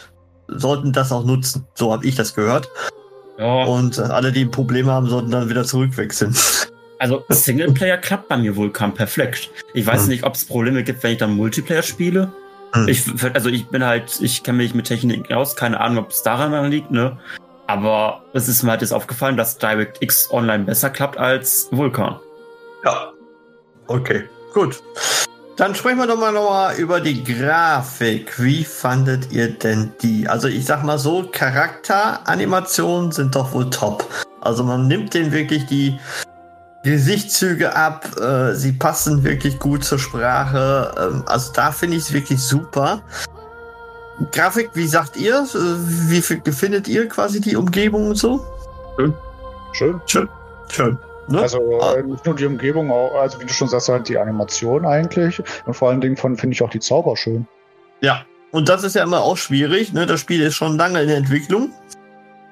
sollten 0.48 0.92
das 0.92 1.12
auch 1.12 1.24
nutzen. 1.24 1.66
So 1.74 1.94
habe 1.94 2.04
ich 2.04 2.14
das 2.14 2.34
gehört. 2.34 2.68
Ja. 3.38 3.64
Und 3.64 3.96
äh, 3.96 4.02
alle, 4.02 4.32
die 4.32 4.44
Probleme 4.44 4.92
haben, 4.92 5.08
sollten 5.08 5.30
dann 5.30 5.48
wieder 5.48 5.64
zurückwechseln. 5.64 6.34
Also 6.98 7.24
Singleplayer 7.30 7.96
klappt 7.96 8.28
bei 8.28 8.36
mir 8.36 8.54
Vulkan 8.54 8.94
perfekt. 8.94 9.50
Ich 9.74 9.84
weiß 9.84 10.02
Hm. 10.02 10.08
nicht, 10.08 10.22
ob 10.22 10.36
es 10.36 10.44
Probleme 10.44 10.84
gibt, 10.84 11.02
wenn 11.02 11.10
ich 11.10 11.18
dann 11.18 11.34
Multiplayer 11.34 11.82
spiele. 11.82 12.30
Hm. 12.74 12.86
Ich, 12.86 13.04
also 13.34 13.48
ich 13.48 13.66
bin 13.66 13.84
halt, 13.84 14.20
ich 14.20 14.44
kenne 14.44 14.58
mich 14.58 14.72
mit 14.72 14.86
Technik 14.86 15.32
aus, 15.32 15.56
keine 15.56 15.80
Ahnung, 15.80 16.04
ob 16.04 16.10
es 16.12 16.22
daran 16.22 16.70
liegt, 16.70 16.92
ne? 16.92 17.18
Aber 17.66 18.22
es 18.32 18.48
ist 18.48 18.62
mir 18.62 18.72
halt 18.72 18.82
jetzt 18.82 18.92
aufgefallen, 18.92 19.36
dass 19.36 19.58
DirectX 19.58 20.30
Online 20.30 20.64
besser 20.64 20.90
klappt 20.90 21.18
als 21.18 21.68
Vulkan. 21.70 22.18
Ja. 22.84 23.12
Okay, 23.86 24.24
gut. 24.52 24.82
Dann 25.56 25.74
sprechen 25.74 25.98
wir 25.98 26.06
doch 26.06 26.18
mal 26.18 26.32
noch 26.32 26.48
mal 26.48 26.74
über 26.76 27.00
die 27.00 27.22
Grafik. 27.22 28.40
Wie 28.40 28.64
fandet 28.64 29.32
ihr 29.32 29.50
denn 29.50 29.92
die? 30.00 30.26
Also 30.26 30.48
ich 30.48 30.64
sag 30.64 30.82
mal 30.82 30.98
so, 30.98 31.28
Charakteranimationen 31.30 33.12
sind 33.12 33.34
doch 33.34 33.52
wohl 33.52 33.68
top. 33.68 34.04
Also 34.40 34.64
man 34.64 34.88
nimmt 34.88 35.14
denen 35.14 35.30
wirklich 35.30 35.66
die 35.66 35.98
Gesichtszüge 36.84 37.76
ab, 37.76 38.08
äh, 38.20 38.54
sie 38.54 38.72
passen 38.72 39.22
wirklich 39.22 39.58
gut 39.58 39.84
zur 39.84 39.98
Sprache. 39.98 40.92
Ähm, 40.98 41.22
also 41.26 41.52
da 41.52 41.70
finde 41.70 41.96
ich 41.96 42.04
es 42.04 42.12
wirklich 42.12 42.40
super. 42.40 43.02
Grafik, 44.30 44.70
wie 44.74 44.86
sagt 44.86 45.16
ihr? 45.16 45.34
Äh, 45.54 45.58
Wie 46.10 46.20
findet 46.22 46.88
ihr 46.88 47.08
quasi 47.08 47.40
die 47.40 47.56
Umgebung 47.56 48.08
und 48.08 48.14
so? 48.16 48.44
Schön. 48.96 50.00
Schön. 50.06 50.28
Schön. 50.68 50.98
Ne? 51.28 51.40
Also 51.40 51.80
Ah. 51.80 51.94
äh, 51.94 52.02
nicht 52.02 52.24
nur 52.26 52.34
die 52.34 52.44
Umgebung, 52.46 52.90
auch, 52.90 53.14
also 53.14 53.40
wie 53.40 53.46
du 53.46 53.52
schon 53.52 53.68
sagst, 53.68 53.88
halt 53.88 54.08
die 54.08 54.18
Animation 54.18 54.84
eigentlich. 54.84 55.42
Und 55.66 55.74
vor 55.74 55.88
allen 55.90 56.00
Dingen 56.00 56.16
von 56.16 56.36
finde 56.36 56.54
ich 56.54 56.62
auch 56.62 56.70
die 56.70 56.80
Zauber 56.80 57.16
schön. 57.16 57.46
Ja, 58.00 58.24
und 58.50 58.68
das 58.68 58.84
ist 58.84 58.94
ja 58.94 59.02
immer 59.02 59.22
auch 59.22 59.36
schwierig. 59.36 59.92
Ne? 59.92 60.04
Das 60.06 60.20
Spiel 60.20 60.42
ist 60.42 60.54
schon 60.56 60.76
lange 60.76 61.00
in 61.00 61.08
der 61.08 61.16
Entwicklung. 61.16 61.70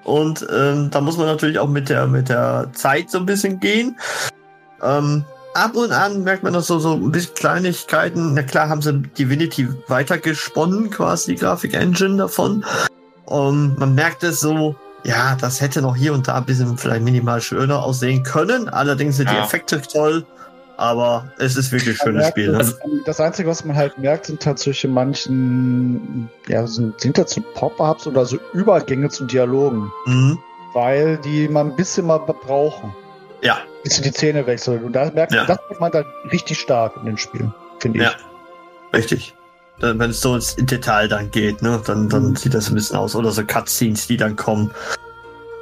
Und 0.04 0.46
ähm, 0.52 0.88
da 0.90 1.00
muss 1.02 1.18
man 1.18 1.26
natürlich 1.26 1.58
auch 1.58 1.68
mit 1.68 1.88
der, 1.90 2.06
mit 2.06 2.30
der 2.30 2.68
Zeit 2.72 3.10
so 3.10 3.18
ein 3.18 3.26
bisschen 3.26 3.60
gehen. 3.60 3.98
Ähm, 4.82 5.24
ab 5.54 5.74
und 5.76 5.92
an 5.92 6.22
merkt 6.24 6.42
man 6.42 6.52
noch 6.52 6.62
so, 6.62 6.78
so 6.78 6.94
ein 6.94 7.10
bisschen 7.12 7.34
Kleinigkeiten. 7.34 8.34
Na 8.34 8.42
klar 8.42 8.68
haben 8.68 8.82
sie 8.82 8.92
Divinity 9.18 9.68
weitergesponnen, 9.88 10.90
quasi 10.90 11.34
die 11.34 11.40
Grafik-Engine 11.40 12.16
davon. 12.16 12.64
Und 13.26 13.78
man 13.78 13.94
merkt 13.94 14.22
es 14.24 14.40
so, 14.40 14.74
ja, 15.04 15.36
das 15.40 15.60
hätte 15.60 15.80
noch 15.82 15.96
hier 15.96 16.12
und 16.12 16.28
da 16.28 16.36
ein 16.36 16.44
bisschen 16.44 16.76
vielleicht 16.76 17.02
minimal 17.04 17.40
schöner 17.40 17.82
aussehen 17.82 18.22
können. 18.22 18.68
Allerdings 18.68 19.16
sind 19.16 19.30
die 19.30 19.34
Ja. 19.34 19.44
Effekte 19.44 19.80
toll. 19.80 20.26
Aber 20.76 21.30
es 21.38 21.56
ist 21.56 21.72
wirklich 21.72 22.00
ein 22.02 22.14
Man 22.14 22.22
schönes 22.22 22.22
merkt, 22.22 22.32
Spiel. 22.38 22.52
Ne? 22.52 22.58
das, 22.58 22.78
das 23.04 23.20
Einzige, 23.20 23.50
was 23.50 23.64
man 23.66 23.76
halt 23.76 23.98
merkt, 23.98 24.26
sind 24.26 24.40
tatsächlich 24.40 24.84
in 24.84 24.92
manchen, 24.94 26.30
ja, 26.48 26.66
sind, 26.66 26.98
sind 26.98 27.18
das 27.18 27.32
so 27.32 27.42
Pop-Ups 27.54 28.06
oder 28.06 28.24
so 28.24 28.38
Übergänge 28.54 29.10
zu 29.10 29.24
Dialogen, 29.26 29.92
Mhm. 30.06 30.38
weil 30.72 31.18
die 31.18 31.48
man 31.48 31.70
ein 31.72 31.76
bisschen 31.76 32.06
mal 32.06 32.16
brauchen. 32.18 32.94
Ja, 33.42 33.58
Bis 33.82 33.94
sie 33.96 34.02
die 34.02 34.12
Zähne 34.12 34.46
wechseln. 34.46 34.84
Und 34.84 34.92
da 34.92 35.10
merkt 35.10 35.32
Ja. 35.32 35.38
man, 35.44 35.46
das 35.48 35.58
merkt 35.68 35.80
man 35.80 35.92
da 35.92 36.04
richtig 36.30 36.58
stark 36.60 36.96
in 36.98 37.06
den 37.06 37.16
Spielen, 37.18 37.54
finde 37.78 37.98
ich. 37.98 38.04
Ja. 38.04 38.12
Richtig. 38.94 39.34
Dann, 39.78 39.98
Wenn 39.98 40.10
es 40.10 40.20
so 40.20 40.34
ins 40.34 40.56
Detail 40.56 41.08
dann 41.08 41.30
geht, 41.30 41.62
ne, 41.62 41.80
dann, 41.86 42.08
dann 42.10 42.30
Mhm. 42.30 42.36
sieht 42.36 42.52
das 42.52 42.68
ein 42.68 42.74
bisschen 42.74 42.96
aus. 42.96 43.16
Oder 43.16 43.30
so 43.30 43.42
Cutscenes, 43.44 44.06
die 44.06 44.18
dann 44.18 44.36
kommen. 44.36 44.70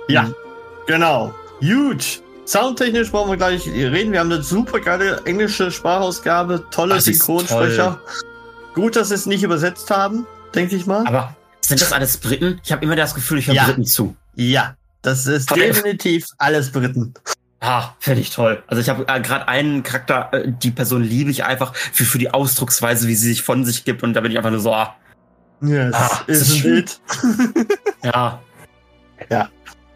Ja, 0.08 0.22
Mhm. 0.24 0.34
genau. 0.88 1.34
Huge. 1.60 2.18
Soundtechnisch 2.46 3.12
wollen 3.12 3.28
wir 3.30 3.36
gleich 3.36 3.66
reden. 3.68 4.10
Wir 4.12 4.20
haben 4.20 4.32
eine 4.32 4.42
super 4.42 4.80
geile 4.80 5.20
englische 5.26 5.70
Sprachausgabe, 5.70 6.64
tolle 6.72 7.00
Synchronsprecher. 7.00 8.00
Gut, 8.74 8.96
dass 8.96 9.08
sie 9.10 9.14
es 9.14 9.26
nicht 9.26 9.42
übersetzt 9.44 9.90
haben, 9.90 10.26
denke 10.54 10.74
ich 10.74 10.86
mal. 10.86 11.06
Aber 11.06 11.36
sind 11.60 11.80
das 11.80 11.92
alles 11.92 12.16
Briten? 12.16 12.58
Ich 12.64 12.72
habe 12.72 12.84
immer 12.84 12.96
das 12.96 13.14
Gefühl, 13.14 13.38
ich 13.38 13.46
höre 13.48 13.54
Ja. 13.54 13.64
Briten 13.66 13.84
zu. 13.84 14.16
ja, 14.34 14.74
das 15.02 15.26
ist 15.26 15.52
Okay. 15.52 15.66
definitiv 15.68 16.26
alles 16.38 16.72
Briten. 16.72 17.12
Ah, 17.60 17.94
finde 17.98 18.20
ich 18.20 18.30
toll. 18.30 18.62
Also 18.68 18.80
ich 18.80 18.88
habe 18.88 19.02
äh, 19.08 19.20
gerade 19.20 19.48
einen 19.48 19.82
Charakter, 19.82 20.28
äh, 20.32 20.44
die 20.46 20.70
Person 20.70 21.02
liebe 21.02 21.30
ich 21.30 21.44
einfach 21.44 21.74
für, 21.74 22.04
für 22.04 22.18
die 22.18 22.30
Ausdrucksweise, 22.32 23.08
wie 23.08 23.14
sie 23.16 23.28
sich 23.30 23.42
von 23.42 23.64
sich 23.64 23.84
gibt. 23.84 24.02
Und 24.04 24.14
da 24.14 24.20
bin 24.20 24.30
ich 24.30 24.36
einfach 24.38 24.50
nur 24.50 24.60
so, 24.60 24.72
ah, 24.72 24.94
Yes, 25.60 25.92
Ah, 25.92 26.20
ist 26.28 26.56
schön. 26.58 26.70
Bild. 26.84 27.00
ja. 28.04 28.40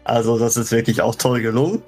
Also, 0.03 0.37
das 0.37 0.57
ist 0.57 0.71
wirklich 0.73 1.01
auch 1.01 1.15
toll 1.15 1.41
gelungen. 1.41 1.81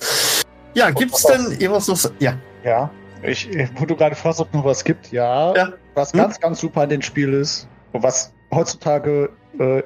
Ja, 0.73 0.91
gibt's 0.91 1.23
denn 1.23 1.51
irgendwas 1.51 1.87
noch? 1.89 1.97
so- 1.97 2.09
Ja, 2.19 2.35
Ja. 2.63 2.89
Ich, 3.21 3.49
wo 3.75 3.85
du 3.85 3.95
gerade 3.95 4.15
fragst, 4.15 4.39
ob 4.39 4.53
noch 4.53 4.63
was 4.63 4.83
gibt, 4.83 5.11
ja. 5.11 5.53
Ja. 5.55 5.73
Was 5.95 6.13
Hm? 6.13 6.19
ganz, 6.19 6.39
ganz 6.39 6.59
super 6.61 6.81
an 6.81 6.89
dem 6.89 7.01
Spiel 7.01 7.33
ist 7.33 7.67
und 7.91 8.03
was 8.03 8.31
heutzutage 8.51 9.29
äh, 9.59 9.81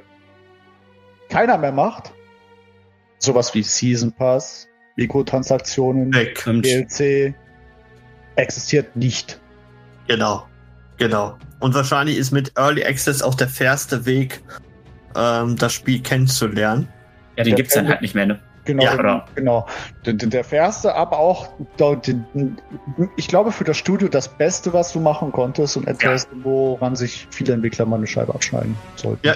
keiner 1.30 1.58
mehr 1.58 1.72
macht, 1.72 2.12
sowas 3.18 3.54
wie 3.56 3.64
Season 3.64 4.12
Pass, 4.12 4.68
Mikrotransaktionen, 5.00 6.14
weg. 6.14 6.44
DLC, 6.46 7.34
existiert 8.36 8.96
nicht. 8.96 9.40
Genau, 10.08 10.46
genau. 10.98 11.38
Und 11.60 11.74
wahrscheinlich 11.74 12.18
ist 12.18 12.32
mit 12.32 12.52
Early 12.58 12.84
Access 12.84 13.22
auch 13.22 13.36
der 13.36 13.48
fairste 13.48 14.06
Weg, 14.06 14.42
ähm, 15.16 15.56
das 15.56 15.74
Spiel 15.74 16.02
kennenzulernen. 16.02 16.88
Ja, 17.36 17.44
den 17.44 17.52
Der 17.52 17.56
gibt's 17.56 17.74
dann 17.74 17.88
halt 17.88 18.02
nicht 18.02 18.16
mehr, 18.16 18.26
ne? 18.26 18.40
Genau, 18.66 18.84
Ja, 18.84 19.26
genau. 19.34 19.66
Der, 20.06 20.14
der 20.14 20.44
fairste, 20.44 20.94
aber 20.94 21.18
auch, 21.18 21.50
ich 23.16 23.28
glaube, 23.28 23.52
für 23.52 23.64
das 23.64 23.78
Studio 23.78 24.08
das 24.10 24.28
Beste, 24.28 24.74
was 24.74 24.94
du 24.94 25.00
machen 25.00 25.32
konntest 25.32 25.76
und 25.76 25.88
etwas, 25.88 26.28
woran 26.44 26.96
sich 26.96 27.28
viele 27.32 27.54
Entwickler 27.54 27.86
mal 27.86 27.96
eine 27.96 28.06
Scheibe 28.06 28.34
abschneiden 28.36 28.76
sollten. 28.96 29.26
Ja. 29.26 29.36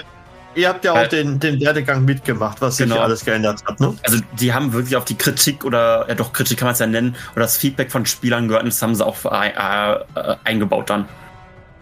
Ihr 0.54 0.68
habt 0.68 0.84
ja 0.84 0.92
auch 0.92 1.06
den, 1.08 1.40
den 1.40 1.60
Werdegang 1.60 2.04
mitgemacht, 2.04 2.60
was 2.60 2.76
sich 2.76 2.88
Genau. 2.88 3.00
alles 3.00 3.24
geändert 3.24 3.60
hat, 3.66 3.80
ne? 3.80 3.94
Also 4.04 4.18
die 4.38 4.52
haben 4.54 4.72
wirklich 4.72 4.96
auf 4.96 5.04
die 5.04 5.16
Kritik 5.16 5.64
oder, 5.64 6.06
ja 6.08 6.14
doch, 6.14 6.32
Kritik 6.32 6.58
kann 6.58 6.66
man 6.66 6.74
es 6.74 6.78
ja 6.78 6.86
nennen, 6.86 7.16
oder 7.32 7.42
das 7.42 7.56
Feedback 7.56 7.90
von 7.90 8.06
Spielern 8.06 8.46
gehört 8.46 8.62
und 8.62 8.72
das 8.72 8.80
haben 8.80 8.94
sie 8.94 9.04
auch 9.04 9.16
äh, 9.24 9.48
äh, 9.50 10.36
eingebaut 10.44 10.90
dann. 10.90 11.08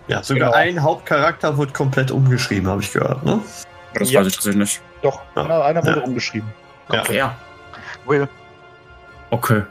Ja, 0.09 0.23
sogar 0.23 0.51
Genau. 0.51 0.59
ein 0.63 0.83
Hauptcharakter 0.83 1.57
wurde 1.57 1.73
komplett 1.73 2.11
umgeschrieben, 2.11 2.69
habe 2.69 2.81
ich 2.83 2.93
gehört, 2.93 3.23
ne? 3.25 3.41
Das 3.95 4.11
Ja. 4.11 4.21
weiß 4.21 4.29
ich 4.29 4.35
tatsächlich 4.35 4.61
nicht. 4.61 4.81
Doch, 5.03 5.21
Ja. 5.37 5.43
einer, 5.45 5.65
einer 5.65 5.83
wurde 5.85 6.01
Ja. 6.01 6.05
umgeschrieben. 6.07 6.49
Ja. 6.91 7.01
Okay, 7.03 7.17
ja. 7.19 7.37
Will. 8.07 8.29
Okay. 9.31 9.63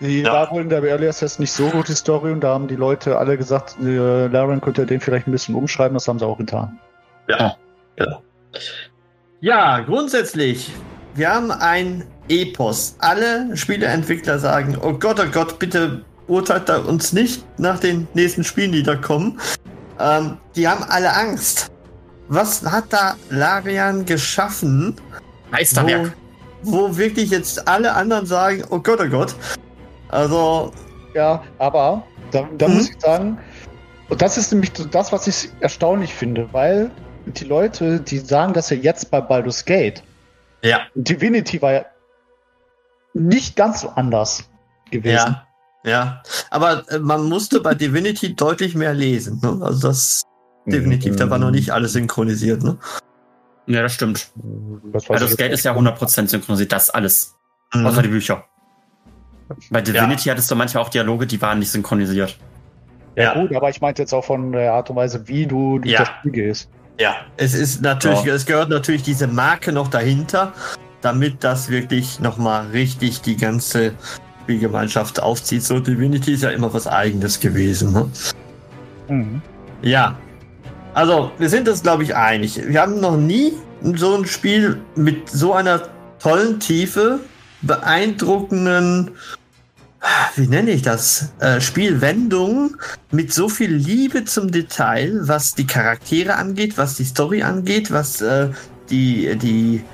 Die 0.00 0.22
Ja. 0.22 0.32
war 0.32 0.50
wohl 0.50 0.62
in 0.62 0.68
der 0.70 0.82
Early 0.82 1.08
Access 1.08 1.38
nicht 1.38 1.52
so 1.52 1.68
gut, 1.68 1.88
die 1.88 1.94
Story, 1.94 2.32
und 2.32 2.40
da 2.40 2.54
haben 2.54 2.66
die 2.68 2.76
Leute 2.76 3.16
alle 3.18 3.36
gesagt, 3.36 3.76
äh, 3.82 4.26
Laren 4.28 4.60
könnte 4.60 4.86
den 4.86 5.00
vielleicht 5.00 5.26
ein 5.28 5.32
bisschen 5.32 5.54
umschreiben, 5.54 5.94
das 5.94 6.08
haben 6.08 6.18
sie 6.18 6.26
auch 6.26 6.38
getan. 6.38 6.78
Ja, 7.28 7.54
genau. 7.96 8.22
Ja, 9.40 9.80
grundsätzlich, 9.80 10.70
wir 11.14 11.30
haben 11.30 11.50
ein 11.50 12.04
Epos. 12.28 12.94
Alle 12.98 13.56
Spieleentwickler 13.56 14.38
sagen, 14.38 14.76
oh 14.80 14.92
Gott, 14.92 15.18
oh 15.20 15.30
Gott, 15.30 15.58
bitte 15.58 16.04
urteilt 16.28 16.68
da 16.68 16.78
uns 16.78 17.12
nicht 17.12 17.44
nach 17.58 17.80
den 17.80 18.06
nächsten 18.14 18.44
Spielen, 18.44 18.72
die 18.72 18.82
da 18.82 18.94
kommen. 18.96 19.40
Ähm, 19.98 20.36
die 20.54 20.68
haben 20.68 20.84
alle 20.84 21.12
Angst. 21.14 21.70
Was 22.28 22.62
hat 22.64 22.84
da 22.90 23.16
Larian 23.30 24.04
geschaffen, 24.04 24.94
Meisterwerk. 25.50 26.12
wo, 26.62 26.88
wo 26.88 26.96
wirklich 26.96 27.30
jetzt 27.30 27.66
alle 27.66 27.92
anderen 27.92 28.26
sagen, 28.26 28.62
oh 28.70 28.78
Gott, 28.78 29.00
oh 29.00 29.08
Gott. 29.08 29.34
Also, 30.10 30.72
Ja, 31.14 31.42
aber 31.58 32.04
da, 32.30 32.48
da 32.58 32.68
Mhm. 32.68 32.74
muss 32.74 32.90
ich 32.90 33.00
sagen, 33.00 33.38
und 34.08 34.22
das 34.22 34.38
ist 34.38 34.52
nämlich 34.52 34.72
das, 34.72 35.10
was 35.10 35.26
ich 35.26 35.50
erstaunlich 35.60 36.14
finde, 36.14 36.48
weil 36.52 36.90
die 37.26 37.44
Leute, 37.44 38.00
die 38.00 38.18
sagen 38.18 38.52
das 38.52 38.70
ja 38.70 38.76
jetzt 38.76 39.10
bei 39.10 39.20
Baldur's 39.20 39.64
Gate, 39.64 40.02
ja, 40.62 40.80
Divinity 40.94 41.60
war 41.62 41.72
ja 41.72 41.84
nicht 43.14 43.56
ganz 43.56 43.80
so 43.80 43.88
anders 43.90 44.48
gewesen. 44.90 45.14
ja, 45.14 45.46
ja. 45.84 46.22
Aber 46.50 46.84
äh, 46.90 46.98
man 46.98 47.24
musste 47.28 47.60
bei 47.60 47.74
Divinity 47.74 48.34
deutlich 48.36 48.74
mehr 48.74 48.92
lesen. 48.94 49.40
Ne? 49.42 49.58
Also 49.64 49.88
das 49.88 50.22
definitiv, 50.66 51.16
da 51.16 51.30
war 51.30 51.38
noch 51.38 51.50
nicht 51.50 51.70
alles 51.70 51.92
synchronisiert. 51.94 52.62
Ne? 52.62 52.76
Ja, 53.66 53.82
das 53.82 53.94
stimmt. 53.94 54.30
Das, 54.92 55.08
Also 55.08 55.26
das 55.26 55.36
Geld 55.36 55.52
ist 55.52 55.64
ja 55.64 55.72
nicht. 55.72 55.92
100% 55.94 56.28
synchronisiert, 56.28 56.72
das 56.72 56.90
alles. 56.90 57.36
Mhm. 57.72 57.86
Außer 57.86 58.02
die 58.02 58.08
Bücher. 58.08 58.44
Bei 59.70 59.80
Divinity 59.80 60.28
hattest 60.28 60.50
du 60.50 60.54
manchmal 60.54 60.84
auch 60.84 60.90
Dialoge, 60.90 61.26
die 61.26 61.40
waren 61.40 61.58
nicht 61.58 61.70
synchronisiert. 61.70 62.36
Ja, 63.16 63.34
gut, 63.34 63.54
aber 63.54 63.68
ich 63.70 63.80
meinte 63.80 64.02
jetzt 64.02 64.12
auch 64.12 64.24
von 64.24 64.52
der 64.52 64.72
Art 64.72 64.90
und 64.90 64.96
Weise, 64.96 65.26
wie 65.26 65.46
du 65.46 65.78
durch 65.78 65.92
Ja. 65.92 66.00
das 66.00 66.08
Spiel 66.08 66.30
gehst. 66.32 66.70
Ja, 67.00 67.16
es 67.38 67.54
ist 67.54 67.80
natürlich, 67.80 68.24
Ja. 68.24 68.34
es 68.34 68.44
gehört 68.44 68.68
natürlich 68.68 69.02
diese 69.02 69.26
Marke 69.26 69.72
noch 69.72 69.88
dahinter, 69.88 70.52
damit 71.00 71.42
das 71.42 71.70
wirklich 71.70 72.20
nochmal 72.20 72.66
richtig 72.66 73.22
die 73.22 73.38
ganze 73.38 73.92
Spielgemeinschaft 74.42 75.22
aufzieht. 75.22 75.62
So 75.62 75.80
Divinity 75.80 76.34
ist 76.34 76.42
ja 76.42 76.50
immer 76.50 76.72
was 76.74 76.86
Eigenes 76.86 77.40
gewesen. 77.40 77.94
Ne? 77.94 78.10
Mhm. 79.08 79.42
Ja. 79.80 80.18
Also, 80.92 81.30
wir 81.38 81.48
sind 81.48 81.66
uns, 81.70 81.82
glaube 81.82 82.02
ich, 82.02 82.14
einig. 82.14 82.60
Wir 82.68 82.82
haben 82.82 83.00
noch 83.00 83.16
nie 83.16 83.54
so 83.94 84.14
ein 84.16 84.26
Spiel 84.26 84.78
mit 84.94 85.30
so 85.30 85.54
einer 85.54 85.80
tollen 86.18 86.60
Tiefe, 86.60 87.20
beeindruckenden, 87.62 89.12
wie 90.36 90.46
nenne 90.46 90.70
ich 90.70 90.82
das, 90.82 91.32
äh, 91.40 91.60
Spielwendungen 91.60 92.76
mit 93.10 93.32
so 93.32 93.48
viel 93.48 93.72
Liebe 93.72 94.24
zum 94.24 94.50
Detail, 94.50 95.20
was 95.22 95.54
die 95.54 95.66
Charaktere 95.66 96.36
angeht, 96.36 96.78
was 96.78 96.94
die 96.94 97.04
Story 97.04 97.42
angeht, 97.42 97.90
was 97.90 98.20
äh, 98.20 98.48
die, 98.90 99.36
die 99.36 99.84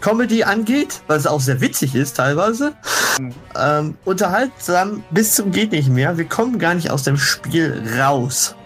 Comedy 0.00 0.42
angeht, 0.42 1.00
was 1.06 1.26
auch 1.26 1.40
sehr 1.40 1.60
witzig 1.60 1.94
ist 1.94 2.16
teilweise. 2.16 2.74
Mhm. 3.18 3.34
Ähm, 3.56 3.94
unterhaltsam 4.04 5.04
bis 5.10 5.34
zum 5.34 5.52
geht 5.52 5.72
nicht 5.72 5.88
mehr. 5.88 6.18
Wir 6.18 6.24
kommen 6.24 6.58
gar 6.58 6.74
nicht 6.74 6.90
aus 6.90 7.04
dem 7.04 7.16
Spiel 7.16 7.82
raus. 7.98 8.56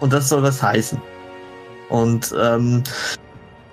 Und 0.00 0.12
das 0.12 0.28
soll 0.28 0.42
was 0.42 0.62
heißen. 0.62 1.00
Und 1.88 2.34
ähm, 2.40 2.82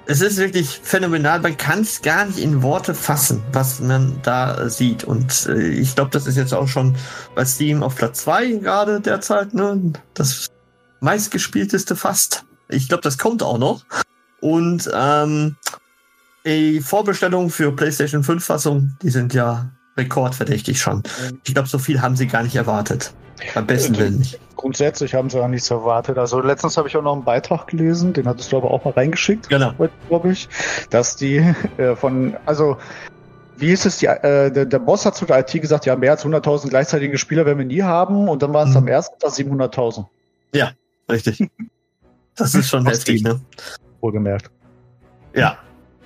es 0.05 0.21
ist 0.21 0.37
wirklich 0.37 0.79
phänomenal. 0.83 1.39
Man 1.39 1.57
kann 1.57 1.81
es 1.81 2.01
gar 2.01 2.25
nicht 2.25 2.39
in 2.39 2.61
Worte 2.61 2.93
fassen, 2.93 3.43
was 3.51 3.79
man 3.79 4.19
da 4.23 4.57
äh, 4.57 4.69
sieht. 4.69 5.03
Und 5.03 5.47
äh, 5.47 5.69
ich 5.69 5.95
glaube, 5.95 6.11
das 6.11 6.27
ist 6.27 6.37
jetzt 6.37 6.53
auch 6.53 6.67
schon 6.67 6.95
bei 7.35 7.45
Steam 7.45 7.83
auf 7.83 7.95
Platz 7.95 8.23
2 8.23 8.53
gerade 8.53 8.99
derzeit. 8.99 9.53
Ne? 9.53 9.93
Das 10.13 10.47
meistgespielteste 10.99 11.95
fast. 11.95 12.45
Ich 12.69 12.87
glaube, 12.87 13.03
das 13.03 13.17
kommt 13.17 13.43
auch 13.43 13.57
noch. 13.57 13.85
Und 14.39 14.89
ähm, 14.93 15.55
die 16.45 16.81
Vorbestellungen 16.81 17.49
für 17.49 17.71
PlayStation 17.75 18.23
5 18.23 18.43
Fassung, 18.43 18.97
die 19.01 19.09
sind 19.09 19.33
ja 19.33 19.71
rekordverdächtig 19.97 20.81
schon. 20.81 21.03
Ich 21.43 21.53
glaube, 21.53 21.69
so 21.69 21.77
viel 21.77 22.01
haben 22.01 22.15
sie 22.15 22.27
gar 22.27 22.43
nicht 22.43 22.55
erwartet. 22.55 23.13
Am 23.56 23.65
besten 23.67 23.97
Willen 23.97 24.17
nicht. 24.19 24.39
Grundsätzlich 24.56 25.15
haben 25.15 25.30
sie 25.30 25.39
auch 25.41 25.47
nichts 25.47 25.71
erwartet. 25.71 26.17
Also 26.17 26.39
letztens 26.39 26.77
habe 26.77 26.88
ich 26.88 26.95
auch 26.95 27.01
noch 27.01 27.13
einen 27.13 27.23
Beitrag 27.23 27.67
gelesen, 27.67 28.13
den 28.13 28.27
hattest 28.27 28.51
du 28.51 28.58
aber 28.58 28.69
auch 28.71 28.86
mal 28.86 28.91
reingeschickt, 28.91 29.49
Genau. 29.49 29.73
glaube 30.08 30.32
ich, 30.32 30.47
dass 30.91 31.15
die 31.15 31.38
äh, 31.77 31.95
von, 31.95 32.36
also 32.45 32.77
wie 33.58 33.71
ist 33.71 33.86
es, 33.86 33.97
die, 33.97 34.06
äh, 34.08 34.51
der, 34.51 34.65
der 34.65 34.80
Boss 34.80 35.06
hat 35.06 35.15
zu 35.15 35.25
der 35.25 35.39
IT 35.39 35.60
gesagt, 35.62 35.86
ja, 35.86 35.95
mehr 35.95 36.12
als 36.12 36.25
100.000 36.25 36.69
gleichzeitige 36.69 37.17
Spieler 37.17 37.45
werden 37.45 37.58
wir 37.60 37.65
nie 37.65 37.82
haben 37.82 38.27
und 38.30 38.43
dann 38.43 38.54
waren 38.54 38.67
es 38.69 38.75
Mhm. 38.75 38.82
am 38.82 38.88
ersten 38.88 39.19
Tag 39.19 39.32
700.000, 39.32 40.06
Richtig. 41.10 41.49
Das 42.36 42.56
ist 42.56 42.69
schon 42.69 42.86
heftig, 42.88 43.23
ne? 43.23 43.41
wohlgemerkt. 43.99 44.49
Ja, 45.36 45.58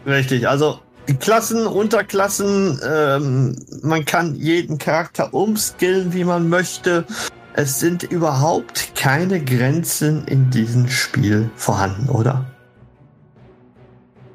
richtig. 0.06 0.48
Also 0.48 0.80
Klassen, 1.13 1.68
Unterklassen, 1.68 2.80
ähm, 2.88 3.56
man 3.84 4.06
kann 4.06 4.36
jeden 4.36 4.78
Charakter 4.78 5.34
umskillen, 5.34 6.13
wie 6.13 6.24
man 6.24 6.50
möchte. 6.50 7.06
Es 7.54 7.80
sind 7.80 8.04
überhaupt 8.04 8.96
keine 8.96 9.44
Grenzen 9.44 10.26
in 10.28 10.50
diesem 10.50 10.89
Spiel 10.89 11.50
vorhanden, 11.56 12.10
oder? 12.10 12.46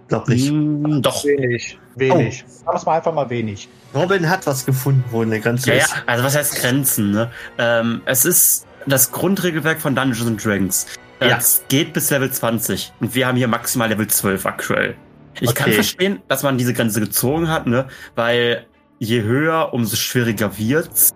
Glaub 0.09 0.29
nicht. 0.29 0.51
Mm, 0.51 1.03
doch. 1.03 1.25
Wenig, 1.25 1.79
wenig. 1.97 2.45
Sagen 2.47 2.67
wir 2.67 2.75
es 2.75 2.87
mal 2.87 2.97
einfach 2.97 3.13
mal 3.15 3.29
wenig. 3.31 3.69
Robin 3.95 4.29
hat 4.29 4.47
was 4.47 4.65
gefunden, 4.65 5.05
wo 5.11 5.23
eine 5.23 5.41
Grenze 5.41 5.71
Ja, 5.71 5.77
ja, 5.77 5.85
ist. 5.85 5.95
also 6.07 6.25
was 6.25 6.37
heißt 6.37 6.57
Grenzen, 6.57 7.11
ne? 7.11 7.31
Ähm, 7.59 8.03
es 8.07 8.25
ist 8.25 8.67
das 8.87 9.13
Grundregelwerk 9.13 9.81
von 9.81 9.95
Dungeons 9.95 10.27
and 10.27 10.45
Dragons. 10.45 10.87
Ja. 11.21 11.37
Es 11.37 11.63
geht 11.69 11.93
bis 11.93 12.11
Level 12.11 12.31
20 12.31 12.93
und 13.01 13.15
wir 13.15 13.27
haben 13.27 13.37
hier 13.37 13.49
maximal 13.49 13.89
Level 13.89 14.07
12 14.07 14.47
aktuell. 14.47 14.97
Ich 15.41 15.55
kann 15.55 15.67
Okay. 15.67 15.75
verstehen, 15.75 16.21
dass 16.29 16.43
man 16.43 16.59
diese 16.59 16.75
Grenze 16.75 17.01
gezogen 17.01 17.49
hat, 17.49 17.67
ne? 17.67 17.87
Weil 18.15 18.67
je 18.99 19.23
höher, 19.23 19.73
umso 19.73 19.97
schwieriger 19.97 20.59
wird's. 20.59 21.11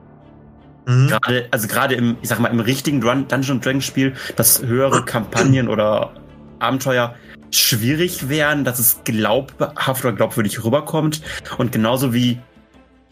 Mhm. 0.86 1.08
Gerade, 1.08 1.48
also 1.50 1.68
gerade 1.68 1.94
im, 1.94 2.16
ich 2.22 2.28
sag 2.28 2.38
mal, 2.40 2.48
im 2.48 2.60
richtigen 2.60 3.00
Dun 3.00 3.26
Dungeon 3.28 3.60
Dragons 3.60 3.84
Spiel, 3.84 4.14
dass 4.36 4.62
höhere 4.62 5.04
Kampagnen 5.06 5.68
oder 5.68 6.12
Abenteuer 6.58 7.14
schwierig 7.50 8.28
wären, 8.28 8.64
dass 8.64 8.78
es 8.78 9.00
glaubhaft 9.04 10.04
oder 10.04 10.14
glaubwürdig 10.14 10.64
rüberkommt. 10.64 11.22
Und 11.58 11.70
genauso 11.72 12.12
wie 12.12 12.40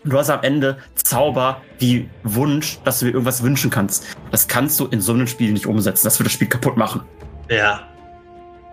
du 0.05 0.18
hast 0.18 0.31
am 0.31 0.42
Ende 0.42 0.79
Zauber 0.96 1.61
wie 1.79 2.09
Wunsch, 2.25 2.79
dass 2.85 2.98
du 2.98 3.07
dir 3.07 3.12
irgendwas 3.12 3.42
wünschen 3.42 3.70
kannst. 3.70 4.16
Das 4.33 4.48
kannst 4.48 4.81
du 4.81 4.87
in 4.87 5.01
so 5.01 5.12
einem 5.12 5.27
Spiel 5.29 5.53
nicht 5.53 5.66
umsetzen. 5.66 6.05
Das 6.05 6.18
wird 6.18 6.27
das 6.27 6.33
Spiel 6.33 6.48
kaputt 6.48 6.77
machen. 6.77 7.03
Ja. 7.48 7.83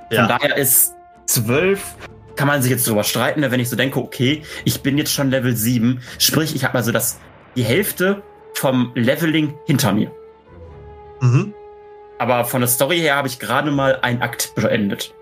Von 0.08 0.18
Ja. 0.18 0.28
daher 0.28 0.58
ist 0.58 0.94
12 1.28 1.84
kann 2.40 2.48
man 2.48 2.62
sich 2.62 2.72
jetzt 2.72 2.88
drüber 2.88 3.04
streiten, 3.04 3.42
ne, 3.42 3.52
wenn 3.52 3.60
ich 3.60 3.68
so 3.68 3.76
denke, 3.76 4.00
okay, 4.00 4.44
ich 4.64 4.80
bin 4.80 4.98
jetzt 4.98 5.12
schon 5.12 5.30
Level 5.30 5.58
7, 5.58 6.00
sprich, 6.20 6.56
ich 6.56 6.64
habe 6.64 6.76
also 6.78 6.94
das 6.94 7.20
die 7.58 7.64
Hälfte 7.64 8.22
vom 8.54 8.94
Leveling 8.96 9.56
hinter 9.66 9.92
mir. 9.92 10.10
Mhm. 11.20 11.54
Aber 12.18 12.46
von 12.46 12.62
der 12.62 12.70
Story 12.70 12.98
her 13.00 13.18
habe 13.18 13.28
ich 13.28 13.40
gerade 13.40 13.72
mal 13.72 14.00
einen 14.04 14.22
Akt 14.22 14.56
beendet. 14.56 15.14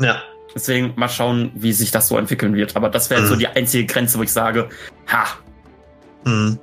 Ja. 0.00 0.22
Deswegen 0.54 0.94
mal 0.96 1.10
schauen, 1.10 1.52
wie 1.54 1.74
sich 1.74 1.90
das 1.90 2.08
so 2.08 2.16
entwickeln 2.16 2.54
wird. 2.54 2.74
Aber 2.74 2.88
das 2.88 3.10
wäre 3.10 3.20
jetzt 3.20 3.28
so 3.28 3.34
Mhm. 3.34 3.40
die 3.40 3.48
einzige 3.48 3.84
Grenze, 3.84 4.18
wo 4.18 4.22
ich 4.22 4.32
sage, 4.32 4.70
ha, 5.12 5.26
Mhm. 6.24 6.58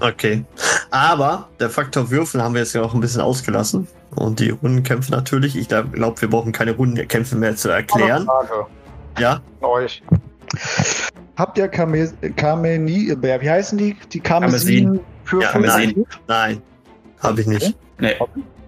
Okay. 0.00 0.44
Aber 0.90 1.48
der 1.58 1.70
Faktor 1.70 2.10
Würfel 2.10 2.42
haben 2.42 2.52
wir 2.52 2.60
jetzt 2.60 2.74
ja 2.74 2.82
auch 2.82 2.92
ein 2.92 3.00
bisschen 3.00 3.22
ausgelassen. 3.22 3.88
Und 4.14 4.40
die 4.40 4.50
Rundenkämpfe 4.50 5.10
natürlich. 5.10 5.56
Ich 5.56 5.68
glaube, 5.68 6.20
wir 6.20 6.28
brauchen 6.28 6.52
keine 6.52 6.72
Rundenkämpfe 6.72 7.36
mehr 7.36 7.56
zu 7.56 7.70
erklären. 7.70 8.26
Frage 8.26 8.66
Ja. 9.18 9.40
euch. 9.60 10.02
Habt 11.36 11.58
ihr 11.58 11.68
Kame 11.68 12.12
Kameni, 12.36 13.10
äh, 13.10 13.40
wie 13.40 13.50
heißen 13.50 13.78
die? 13.78 13.96
Die 14.12 14.20
Karmesin 14.20 15.00
für 15.24 15.42
Ja, 15.42 15.48
Karmesin. 15.50 16.06
Nein. 16.28 16.62
Habe 17.20 17.40
ich 17.40 17.46
nicht. 17.46 17.76
nee. 17.98 18.14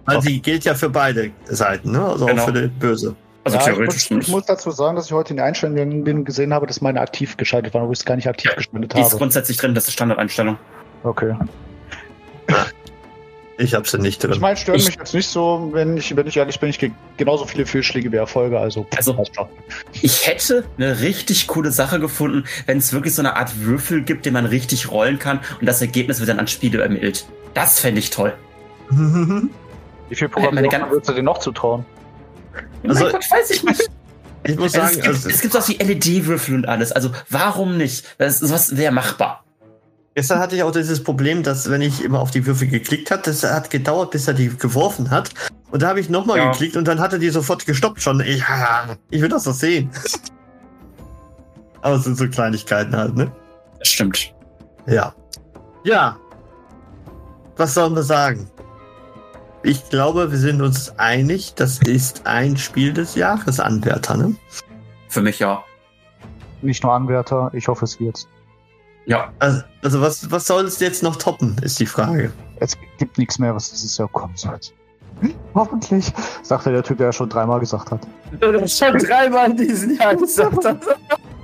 Weil 0.05 0.21
sie 0.21 0.39
gilt 0.39 0.65
ja 0.65 0.75
für 0.75 0.89
beide 0.89 1.31
Seiten, 1.45 1.91
ne? 1.91 2.03
Also 2.05 2.25
Genau. 2.27 2.41
auch 2.41 2.45
für 2.45 2.53
den 2.53 2.71
Böse. 2.79 3.15
Also 3.43 3.57
ja, 3.57 3.61
ich, 3.63 3.67
theoretisch 3.69 3.93
muss, 3.95 4.01
stimmt. 4.03 4.23
ich 4.23 4.29
muss 4.29 4.45
dazu 4.45 4.71
sagen, 4.71 4.95
dass 4.95 5.05
ich 5.07 5.11
heute 5.11 5.31
in 5.31 5.37
den 5.37 5.45
Einstellungen 5.45 6.25
gesehen 6.25 6.53
habe, 6.53 6.65
dass 6.67 6.81
meine 6.81 6.99
aktiv 7.01 7.37
geschaltet 7.37 7.73
waren, 7.73 7.83
obwohl 7.83 7.93
ich 7.93 7.99
es 7.99 8.05
gar 8.05 8.15
nicht 8.15 8.27
aktiv 8.27 8.49
Ja, 8.51 8.55
geschaltet 8.57 8.93
Die 8.93 8.99
ist 8.99 9.05
habe. 9.07 9.17
grundsätzlich 9.17 9.57
drin, 9.57 9.75
das 9.75 9.87
ist 9.87 9.93
Standardeinstellung. 9.93 10.57
Okay. 11.03 11.35
Ich 13.57 13.73
habe 13.73 13.87
sie 13.87 13.97
nicht 13.99 14.21
Ich 14.23 14.29
drin. 14.29 14.39
meine, 14.41 14.57
stört 14.57 14.77
Ich- 14.79 14.85
mich 14.87 14.95
jetzt 14.97 15.13
nicht 15.13 15.29
so, 15.29 15.69
wenn 15.71 15.95
ich, 15.95 16.13
wenn 16.15 16.27
ich 16.27 16.35
ehrlich 16.35 16.59
bin, 16.59 16.69
ich 16.69 16.91
genauso 17.15 17.45
viele 17.45 17.65
Fehlschläge 17.65 18.11
wie 18.11 18.17
Erfolge, 18.17 18.59
also, 18.59 18.85
Also-. 18.97 19.15
Ich 20.01 20.27
hätte 20.27 20.65
eine 20.77 20.99
richtig 20.99 21.47
coole 21.47 21.71
Sache 21.71 21.99
gefunden, 22.01 22.43
wenn 22.65 22.79
es 22.79 22.91
wirklich 22.91 23.15
so 23.15 23.21
eine 23.21 23.37
Art 23.37 23.61
Würfel 23.61 24.01
gibt, 24.01 24.25
den 24.25 24.33
man 24.33 24.45
richtig 24.45 24.91
rollen 24.91 25.19
kann 25.19 25.39
und 25.61 25.65
das 25.67 25.79
Ergebnis 25.81 26.19
wird 26.19 26.27
dann 26.29 26.39
an 26.39 26.47
Spiele 26.49 26.81
ermittelt. 26.81 27.25
Das 27.53 27.79
fände 27.79 27.99
ich 27.99 28.09
toll. 28.09 28.33
Wie 28.89 30.15
viel 30.15 30.27
Programmierung 30.29 30.91
würdest 30.91 31.09
du 31.09 31.13
dir 31.13 31.23
noch 31.23 31.37
zutrauen? 31.39 31.85
Also- 32.87 33.03
mein 33.05 33.13
Gott, 33.13 33.31
weiß 33.31 33.51
ich 33.51 33.63
nicht. 33.63 33.89
ich 34.43 34.55
muss 34.57 34.75
Also 34.75 34.79
sagen, 34.79 34.89
es, 34.89 34.95
gibt, 34.95 35.07
also, 35.07 35.29
es 35.29 35.41
gibt 35.41 35.57
auch 35.57 35.65
die 35.65 35.77
LED-Würfel 35.77 36.55
und 36.55 36.67
alles. 36.67 36.91
Also 36.91 37.11
warum 37.29 37.77
nicht? 37.77 38.05
Das, 38.17 38.39
sowas 38.39 38.75
wäre 38.75 38.91
machbar. 38.91 39.44
Gestern 40.15 40.39
hatte 40.39 40.55
ich 40.55 40.63
auch 40.63 40.71
dieses 40.71 41.03
Problem, 41.03 41.43
dass 41.43 41.69
wenn 41.69 41.81
ich 41.81 42.03
immer 42.03 42.19
auf 42.19 42.31
die 42.31 42.45
Würfel 42.45 42.67
geklickt 42.67 43.11
hat, 43.11 43.27
das 43.27 43.43
hat 43.43 43.69
gedauert, 43.69 44.11
bis 44.11 44.27
er 44.27 44.33
die 44.33 44.49
geworfen 44.49 45.11
hat. 45.11 45.29
Und 45.71 45.81
da 45.81 45.89
habe 45.89 45.99
ich 45.99 46.09
nochmal 46.09 46.37
Ja. 46.37 46.51
geklickt 46.51 46.77
und 46.77 46.87
dann 46.87 46.99
hatte 46.99 47.19
die 47.19 47.29
sofort 47.29 47.65
gestoppt 47.65 48.01
schon. 48.01 48.21
Ich, 48.21 48.43
ich 49.11 49.21
will 49.21 49.29
das 49.29 49.43
doch 49.43 49.53
sehen. 49.53 49.91
Aber 51.81 51.95
es 51.97 52.03
sind 52.05 52.17
so 52.17 52.27
Kleinigkeiten 52.27 52.95
halt, 52.95 53.15
ne? 53.15 53.31
Das 53.77 53.89
stimmt. 53.89 54.33
Ja. 54.87 55.13
Ja. 55.83 56.17
Was 57.57 57.73
sollen 57.75 57.95
wir 57.95 58.03
sagen? 58.03 58.49
Ich 59.63 59.89
glaube, 59.89 60.31
wir 60.31 60.37
sind 60.37 60.61
uns 60.61 60.97
einig, 60.99 61.53
das 61.55 61.79
ist 61.79 62.25
ein 62.25 62.55
Spiel 62.57 62.93
des 62.93 63.15
Jahres, 63.15 63.59
Anwärter, 63.59 64.15
ne? 64.17 64.35
Für 65.09 65.21
mich 65.21 65.39
ja. 65.39 65.63
Nicht 66.61 66.83
nur 66.83 66.93
Anwärter, 66.93 67.49
ich 67.53 67.67
hoffe, 67.67 67.85
es 67.85 67.99
wird's. 67.99 68.27
Ja. 69.05 69.31
Also, 69.39 69.61
also 69.83 70.01
was, 70.01 70.31
was 70.31 70.47
soll 70.47 70.65
es 70.65 70.79
jetzt 70.79 71.03
noch 71.03 71.15
toppen, 71.15 71.55
ist 71.61 71.79
die 71.79 71.85
Frage. 71.85 72.31
Es 72.59 72.75
gibt 72.97 73.17
nichts 73.17 73.37
mehr, 73.39 73.53
was 73.53 73.71
dieses 73.71 73.97
Jahr 73.97 74.07
kommen 74.09 74.35
soll. 74.35 74.59
Hoffentlich, 75.53 76.11
sagte 76.43 76.71
der 76.71 76.83
Typ, 76.83 76.97
der 76.97 77.07
ja 77.07 77.13
schon 77.13 77.29
dreimal 77.29 77.59
gesagt 77.59 77.91
hat. 77.91 78.01
Schon 78.69 78.97
dreimal 78.97 79.51
in 79.51 79.57
diesem 79.57 79.95
Jahr 79.95 80.15
gesagt 80.15 80.65
hat. 80.65 80.77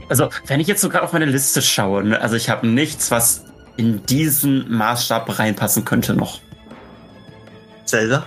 Also, 0.09 0.29
wenn 0.47 0.59
ich 0.59 0.67
jetzt 0.67 0.81
so 0.81 0.89
gerade 0.89 1.05
auf 1.05 1.13
meine 1.13 1.25
Liste 1.25 1.61
schaue, 1.61 2.03
ne, 2.03 2.19
also 2.19 2.35
ich 2.35 2.49
habe 2.49 2.67
nichts, 2.67 3.11
was 3.11 3.45
in 3.77 4.05
diesen 4.05 4.69
Maßstab 4.69 5.39
reinpassen 5.39 5.85
könnte 5.85 6.13
noch. 6.13 6.41
Zelda? 7.85 8.25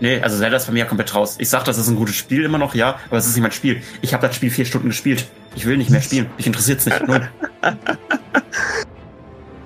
Nee, 0.00 0.20
also 0.20 0.38
Zelda 0.38 0.56
ist 0.56 0.66
bei 0.66 0.72
mir 0.72 0.80
ja 0.80 0.84
komplett 0.84 1.14
raus. 1.14 1.36
Ich 1.38 1.48
sag, 1.48 1.64
das 1.64 1.78
ist 1.78 1.88
ein 1.88 1.96
gutes 1.96 2.16
Spiel 2.16 2.44
immer 2.44 2.58
noch, 2.58 2.74
ja, 2.74 2.98
aber 3.08 3.18
es 3.18 3.26
ist 3.26 3.34
nicht 3.34 3.42
mein 3.42 3.52
Spiel. 3.52 3.82
Ich 4.00 4.14
habe 4.14 4.26
das 4.26 4.34
Spiel 4.34 4.50
vier 4.50 4.64
Stunden 4.64 4.88
gespielt. 4.88 5.26
Ich 5.54 5.66
will 5.66 5.76
nicht 5.76 5.90
mehr 5.90 6.00
spielen. 6.00 6.28
Mich 6.36 6.46
interessiert's 6.46 6.86
nicht. 6.86 7.06
Null. 7.06 7.28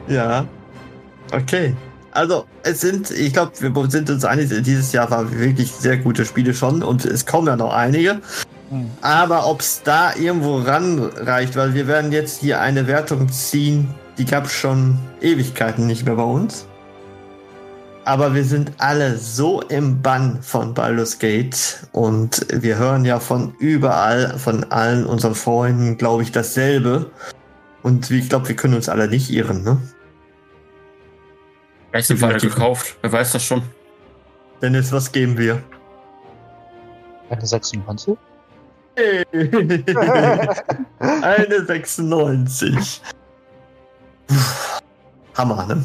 Ja. 0.08 0.46
Okay. 1.32 1.74
Also, 2.10 2.44
es 2.62 2.82
sind, 2.82 3.10
ich 3.10 3.32
glaube, 3.32 3.52
wir 3.58 3.90
sind 3.90 4.10
uns 4.10 4.24
einig, 4.24 4.50
dieses 4.62 4.92
Jahr 4.92 5.10
war 5.10 5.32
wirklich 5.32 5.72
sehr 5.72 5.96
gute 5.96 6.26
Spiele 6.26 6.52
schon 6.52 6.82
und 6.82 7.04
es 7.06 7.24
kommen 7.24 7.46
ja 7.46 7.56
noch 7.56 7.72
einige. 7.72 8.20
Hm. 8.68 8.90
Aber 9.00 9.46
ob 9.46 9.60
es 9.60 9.82
da 9.82 10.14
irgendwo 10.14 10.58
ranreicht, 10.58 11.56
weil 11.56 11.72
wir 11.72 11.86
werden 11.86 12.12
jetzt 12.12 12.40
hier 12.40 12.60
eine 12.60 12.86
Wertung 12.86 13.30
ziehen, 13.30 13.94
die 14.18 14.26
gab 14.26 14.44
es 14.44 14.52
schon 14.52 14.98
Ewigkeiten 15.22 15.86
nicht 15.86 16.04
mehr 16.04 16.16
bei 16.16 16.22
uns. 16.22 16.66
Aber 18.04 18.34
wir 18.34 18.44
sind 18.44 18.72
alle 18.78 19.16
so 19.16 19.60
im 19.62 20.02
Bann 20.02 20.42
von 20.42 20.74
Baldur's 20.74 21.18
Gate 21.20 21.86
und 21.92 22.44
wir 22.50 22.76
hören 22.76 23.04
ja 23.04 23.20
von 23.20 23.54
überall, 23.58 24.38
von 24.38 24.64
allen 24.72 25.06
unseren 25.06 25.36
Freunden, 25.36 25.98
glaube 25.98 26.24
ich, 26.24 26.32
dasselbe. 26.32 27.10
Und 27.82 28.10
ich 28.10 28.28
glaube, 28.28 28.48
wir 28.48 28.56
können 28.56 28.74
uns 28.74 28.88
alle 28.88 29.06
nicht 29.08 29.30
irren, 29.30 29.62
ne? 29.62 29.80
Vielleicht 31.90 32.08
sind 32.08 32.20
wir 32.20 32.28
alle 32.28 32.38
gekauft. 32.38 32.96
Wer 33.02 33.12
weiß 33.12 33.32
das 33.32 33.44
schon. 33.44 33.62
Dennis, 34.60 34.90
was 34.90 35.12
geben 35.12 35.38
wir? 35.38 35.62
Eine 37.30 37.46
96? 37.46 38.16
Hey. 38.96 39.24
Eine 40.98 41.64
96. 41.64 43.02
Puh. 44.26 44.34
Hammer, 45.34 45.66
ne? 45.66 45.82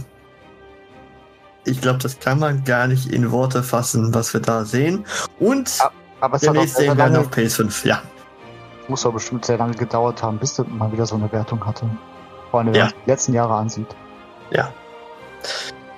Ich 1.68 1.82
glaube, 1.82 2.00
das 2.00 2.20
kann 2.20 2.40
man 2.40 2.64
gar 2.64 2.88
nicht 2.88 3.12
in 3.12 3.32
Worte 3.32 3.62
fassen, 3.64 4.14
was 4.14 4.34
wir 4.34 4.42
da 4.42 4.66
sehen. 4.66 5.06
Und 5.40 5.80
Aber 6.22 6.40
sehr 6.40 6.54
sehen 6.68 6.98
wir 6.98 7.20
auf 7.20 7.30
PS5. 7.30 7.86
Ja, 7.86 8.02
muss 8.90 9.06
aber 9.06 9.16
bestimmt 9.16 9.46
sehr 9.46 9.58
lange 9.58 9.76
gedauert 9.76 10.24
haben, 10.24 10.38
bis 10.38 10.56
das 10.56 10.68
mal 10.68 10.92
wieder 10.92 11.06
so 11.06 11.16
eine 11.16 11.32
Wertung 11.32 11.66
hatte. 11.66 11.90
Vor 12.52 12.60
allem, 12.62 12.70
wenn 12.70 12.76
Ja. 12.76 12.86
man 12.86 12.94
die 13.06 13.10
letzten 13.10 13.34
Jahre 13.34 13.56
ansieht. 13.56 13.88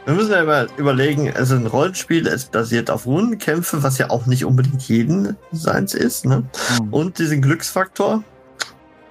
wir 0.05 0.13
müssen 0.15 0.31
ja 0.31 0.41
immer 0.41 0.65
überlegen, 0.77 1.27
es 1.27 1.51
ist 1.51 1.51
ein 1.51 1.67
Rollenspiel, 1.67 2.25
es 2.27 2.45
basiert 2.45 2.89
auf 2.89 3.05
Rundenkämpfe, 3.05 3.83
was 3.83 3.99
ja 3.99 4.09
auch 4.09 4.25
nicht 4.25 4.43
unbedingt 4.43 4.81
jeden 4.83 5.37
seins 5.51 5.93
ist. 5.93 6.25
Ne? 6.25 6.43
Hm. 6.77 6.91
Und 6.91 7.19
diesen 7.19 7.41
Glücksfaktor 7.41 8.23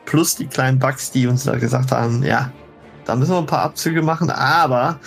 plus 0.07 0.35
die 0.35 0.47
kleinen 0.47 0.79
Bugs, 0.79 1.11
die 1.13 1.27
uns 1.29 1.45
da 1.45 1.57
gesagt 1.57 1.93
haben, 1.93 2.25
ja, 2.25 2.51
da 3.05 3.15
müssen 3.15 3.33
wir 3.33 3.39
ein 3.39 3.47
paar 3.47 3.63
Abzüge 3.63 4.03
machen, 4.03 4.31
aber 4.31 4.99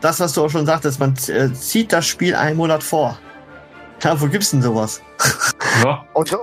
das, 0.00 0.20
was 0.20 0.32
du 0.32 0.44
auch 0.44 0.50
schon 0.50 0.66
sagtest, 0.66 1.00
man 1.00 1.14
äh, 1.28 1.52
zieht 1.52 1.92
das 1.92 2.06
Spiel 2.06 2.34
einen 2.34 2.56
Monat 2.56 2.82
vor. 2.82 3.18
Ja, 4.02 4.18
wo 4.20 4.26
gibt's 4.26 4.50
denn 4.50 4.62
sowas? 4.62 5.02
Ja. 5.82 6.04
Und, 6.14 6.32
äh, 6.32 6.36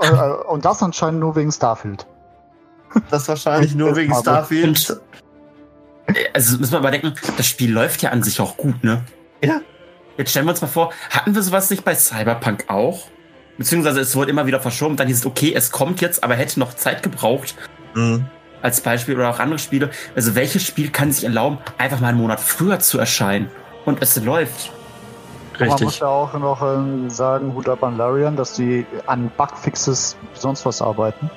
und 0.48 0.64
das 0.64 0.84
anscheinend 0.84 1.20
nur 1.20 1.36
wegen 1.36 1.52
Starfield. 1.52 2.06
Das 3.10 3.28
wahrscheinlich 3.28 3.76
nur 3.76 3.96
wegen 3.96 4.14
Starfield. 4.16 5.02
Also 6.34 6.58
müssen 6.58 6.72
wir 6.72 6.80
mal 6.80 6.92
denken, 6.92 7.14
das 7.36 7.48
Spiel 7.48 7.72
läuft 7.72 8.02
ja 8.02 8.12
an 8.12 8.24
sich 8.24 8.40
auch 8.40 8.56
gut, 8.58 8.84
ne? 8.84 9.04
Ja. 9.44 9.60
Jetzt 10.18 10.32
stellen 10.32 10.46
wir 10.46 10.52
uns 10.52 10.62
mal 10.62 10.68
vor, 10.68 10.94
hatten 11.10 11.36
wir 11.36 11.42
sowas 11.42 11.70
nicht 11.70 11.84
bei 11.84 11.96
Cyberpunk 11.96 12.66
auch? 12.70 13.08
Beziehungsweise 13.58 14.00
es 14.00 14.16
wurde 14.16 14.32
immer 14.32 14.46
wieder 14.46 14.60
verschoben, 14.60 14.96
dann 14.96 15.08
hieß 15.08 15.18
es, 15.18 15.26
okay, 15.26 15.54
es 15.54 15.72
kommt 15.72 16.00
jetzt, 16.00 16.24
aber 16.24 16.36
hätte 16.36 16.60
noch 16.60 16.76
Zeit 16.76 17.04
gebraucht, 17.04 17.56
Mhm. 17.98 18.26
Als 18.62 18.82
Beispiel 18.82 19.16
oder 19.16 19.30
auch 19.30 19.40
andere 19.40 19.60
Spiele. 19.60 19.90
Also 20.16 20.36
welches 20.36 20.64
Spiel 20.64 20.90
kann 20.90 21.12
sich 21.12 21.24
erlauben, 21.24 21.58
einfach 21.78 22.00
mal 22.00 22.10
einen 22.10 22.18
Monat 22.18 22.40
früher 22.40 22.80
zu 22.80 23.00
erscheinen? 23.00 23.50
Und 23.86 24.02
es 24.02 24.22
läuft. 24.22 24.72
Man 25.60 25.70
muss 25.70 25.82
Richtig. 25.82 26.00
ja 26.02 26.08
auch 26.08 26.34
noch 26.34 26.62
ähm, 26.62 27.10
sagen, 27.10 27.54
Hut 27.56 27.68
ab 27.68 27.84
an 27.84 27.98
Larian, 27.98 28.36
dass 28.36 28.54
die 28.54 28.86
an 29.08 29.32
Bugfixes 29.38 30.16
sonst 30.34 30.66
was 30.66 30.82
arbeiten 30.82 31.32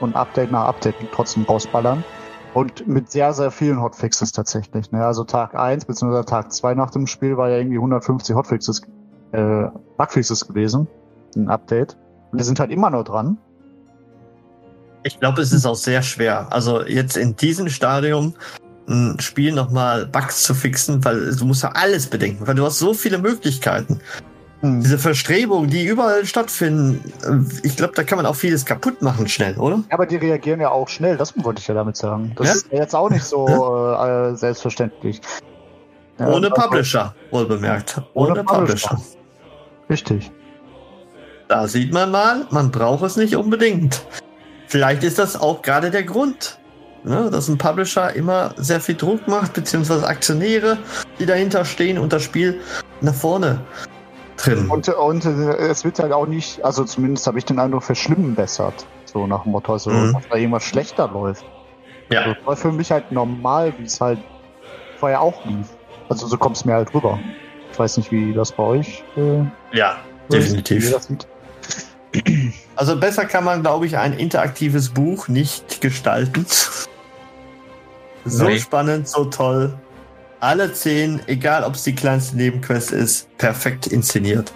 und 0.00 0.16
Update 0.16 0.50
nach 0.50 0.66
Update 0.66 0.94
trotzdem 1.12 1.44
rausballern. 1.44 2.04
Und 2.54 2.88
mit 2.88 3.10
sehr, 3.10 3.32
sehr 3.34 3.50
vielen 3.50 3.80
Hotfixes 3.80 4.32
tatsächlich. 4.32 4.90
Ne? 4.90 5.04
Also 5.04 5.24
Tag 5.24 5.54
1 5.54 5.84
bzw. 5.84 6.24
Tag 6.24 6.50
2 6.50 6.74
nach 6.74 6.90
dem 6.90 7.06
Spiel 7.06 7.36
war 7.36 7.50
ja 7.50 7.58
irgendwie 7.58 7.76
150 7.76 8.34
Hotfixes, 8.34 8.82
äh, 9.32 9.66
Bugfixes 9.98 10.48
gewesen. 10.48 10.88
Ein 11.36 11.48
Update. 11.48 11.96
Und 12.32 12.40
die 12.40 12.44
sind 12.44 12.58
halt 12.58 12.70
immer 12.70 12.90
noch 12.90 13.04
dran. 13.04 13.38
Ich 15.08 15.18
glaube, 15.20 15.40
es 15.42 15.52
ist 15.52 15.64
auch 15.66 15.74
sehr 15.74 16.02
schwer. 16.02 16.46
Also 16.50 16.84
jetzt 16.84 17.16
in 17.16 17.34
diesem 17.34 17.68
Stadium 17.68 18.34
ein 18.88 19.18
Spiel 19.20 19.52
nochmal 19.52 20.06
Bugs 20.06 20.42
zu 20.42 20.54
fixen, 20.54 21.04
weil 21.04 21.34
du 21.34 21.44
musst 21.44 21.62
ja 21.62 21.70
alles 21.74 22.06
bedenken, 22.06 22.46
weil 22.46 22.54
du 22.54 22.64
hast 22.64 22.78
so 22.78 22.94
viele 22.94 23.18
Möglichkeiten. 23.18 24.00
Hm. 24.60 24.80
Diese 24.82 24.98
Verstrebungen, 24.98 25.70
die 25.70 25.84
überall 25.86 26.24
stattfinden, 26.26 27.00
äh, 27.22 27.66
ich 27.66 27.76
glaube, 27.76 27.92
da 27.94 28.02
kann 28.04 28.16
man 28.16 28.26
auch 28.26 28.34
vieles 28.34 28.64
kaputt 28.64 29.00
machen 29.02 29.28
schnell, 29.28 29.56
oder? 29.58 29.76
Ja, 29.76 29.94
aber 29.94 30.06
die 30.06 30.16
reagieren 30.16 30.60
ja 30.60 30.70
auch 30.70 30.88
schnell, 30.88 31.16
das 31.16 31.32
wollte 31.44 31.60
ich 31.60 31.68
ja 31.68 31.74
damit 31.74 31.96
sagen. 31.96 32.32
Das 32.36 32.46
Ja? 32.46 32.52
ist 32.54 32.66
ja 32.72 32.78
jetzt 32.80 32.94
auch 32.94 33.08
nicht 33.10 33.24
so 33.24 33.46
äh, 33.46 34.34
selbstverständlich. 34.36 35.20
Ja, 36.18 36.26
Ohne 36.28 36.50
also- 36.50 36.62
Publisher, 36.62 37.14
wohl 37.30 37.46
bemerkt. 37.46 38.00
Ohne, 38.14 38.32
Ohne 38.32 38.44
Publisher. 38.44 38.88
Publisher. 38.90 39.16
Richtig. 39.88 40.30
Da 41.46 41.66
sieht 41.68 41.92
man 41.94 42.10
mal, 42.10 42.46
man 42.50 42.70
braucht 42.70 43.02
es 43.04 43.16
nicht 43.16 43.36
unbedingt. 43.36 44.02
Vielleicht 44.68 45.02
ist 45.02 45.18
das 45.18 45.34
auch 45.40 45.62
gerade 45.62 45.90
der 45.90 46.02
Grund, 46.04 46.58
ne, 47.02 47.30
dass 47.30 47.48
ein 47.48 47.58
Publisher 47.58 48.14
immer 48.14 48.52
sehr 48.56 48.80
viel 48.80 48.94
Druck 48.96 49.26
macht, 49.26 49.54
beziehungsweise 49.54 50.06
Aktionäre, 50.06 50.78
die 51.18 51.26
dahinter 51.26 51.64
stehen 51.64 51.98
und 51.98 52.12
das 52.12 52.22
Spiel 52.22 52.60
nach 53.00 53.14
vorne 53.14 53.60
trimmen. 54.36 54.70
Und, 54.70 54.88
und 54.88 55.24
es 55.24 55.84
wird 55.84 55.98
halt 55.98 56.12
auch 56.12 56.26
nicht, 56.26 56.62
also 56.64 56.84
zumindest 56.84 57.26
habe 57.26 57.38
ich 57.38 57.44
den 57.44 57.58
Eindruck, 57.58 57.82
verschlimmbessert. 57.82 58.86
So 59.06 59.26
nach 59.26 59.42
dem 59.44 59.52
Motto, 59.52 59.72
also, 59.72 59.90
Mhm. 59.90 60.12
dass 60.12 60.28
da 60.28 60.36
irgendwas 60.36 60.64
schlechter 60.64 61.08
läuft. 61.08 61.44
ja. 62.12 62.34
Das 62.34 62.36
war 62.46 62.56
für 62.56 62.70
mich 62.72 62.90
halt 62.92 63.10
normal, 63.10 63.72
wie 63.78 63.84
es 63.84 64.00
halt 64.00 64.18
vorher 64.98 65.20
auch 65.22 65.44
lief. 65.46 65.66
Also 66.10 66.26
so 66.26 66.36
kommt 66.36 66.56
es 66.56 66.64
mir 66.64 66.74
halt 66.74 66.92
rüber. 66.94 67.18
Ich 67.72 67.78
weiß 67.78 67.96
nicht, 67.96 68.12
wie 68.12 68.32
das 68.34 68.52
bei 68.52 68.62
euch 68.62 69.02
äh, 69.16 69.44
ja, 69.72 69.96
Wie 70.28 70.36
definitiv. 70.36 70.90
das 70.90 71.06
sieht. 71.06 71.26
Also 72.78 72.96
besser 72.98 73.24
kann 73.24 73.42
man, 73.42 73.62
glaube 73.62 73.86
ich, 73.86 73.98
ein 73.98 74.12
interaktives 74.12 74.90
Buch 74.90 75.26
nicht 75.26 75.80
gestalten. 75.80 76.46
So 78.24 78.44
Nee. 78.44 78.60
spannend, 78.60 79.08
so 79.08 79.24
toll. 79.24 79.74
Alle 80.38 80.72
zehn, 80.72 81.20
egal 81.26 81.64
ob 81.64 81.74
es 81.74 81.82
die 81.82 81.94
kleinste 81.96 82.36
Nebenquest 82.36 82.92
ist, 82.92 83.36
perfekt 83.36 83.88
inszeniert. 83.88 84.52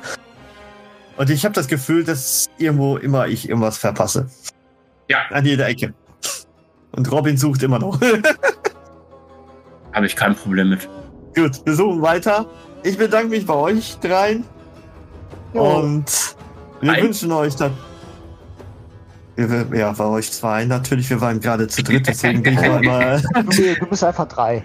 Und 1.17 1.31
ich 1.31 1.45
habe 1.45 1.53
das 1.55 1.67
Gefühl, 1.67 2.05
dass 2.05 2.49
irgendwo 2.59 2.97
immer 2.97 3.27
ich 3.27 3.49
irgendwas 3.49 3.77
verpasse. 3.77 4.29
Ja. 5.09 5.19
An 5.31 5.45
jeder 5.45 5.67
Ecke. 5.67 5.93
Und 6.93 7.11
Robin 7.11 7.37
sucht 7.37 7.65
immer 7.65 7.81
noch. 7.81 8.01
Habe 9.93 10.07
ich 10.07 10.15
kein 10.15 10.37
Problem 10.37 10.71
mit. 10.71 10.89
Gut, 11.35 11.61
wir 11.67 11.75
suchen 11.75 12.01
weiter. 12.03 12.47
Ich 12.85 12.97
bedanke 12.99 13.29
mich 13.31 13.47
bei 13.47 13.55
euch 13.55 13.99
dreien. 14.01 14.45
Jo. 15.55 15.79
Und 15.81 16.37
wir 16.81 16.93
Ein- 16.93 17.03
wünschen 17.05 17.33
euch 17.33 17.57
dann. 17.57 17.73
Ja, 19.37 19.93
bei 19.93 20.05
euch 20.05 20.31
zwei 20.31 20.65
natürlich. 20.65 21.09
Wir 21.09 21.21
waren 21.21 21.41
gerade 21.41 21.67
zu 21.67 21.83
dritt, 21.83 22.07
deswegen 22.07 22.43
bin 22.43 22.55
ich 22.55 22.61
noch 22.61 22.81
immer. 22.81 23.19
Du, 23.19 23.75
du 23.81 23.87
bist 23.87 24.05
einfach 24.05 24.29
drei. 24.29 24.65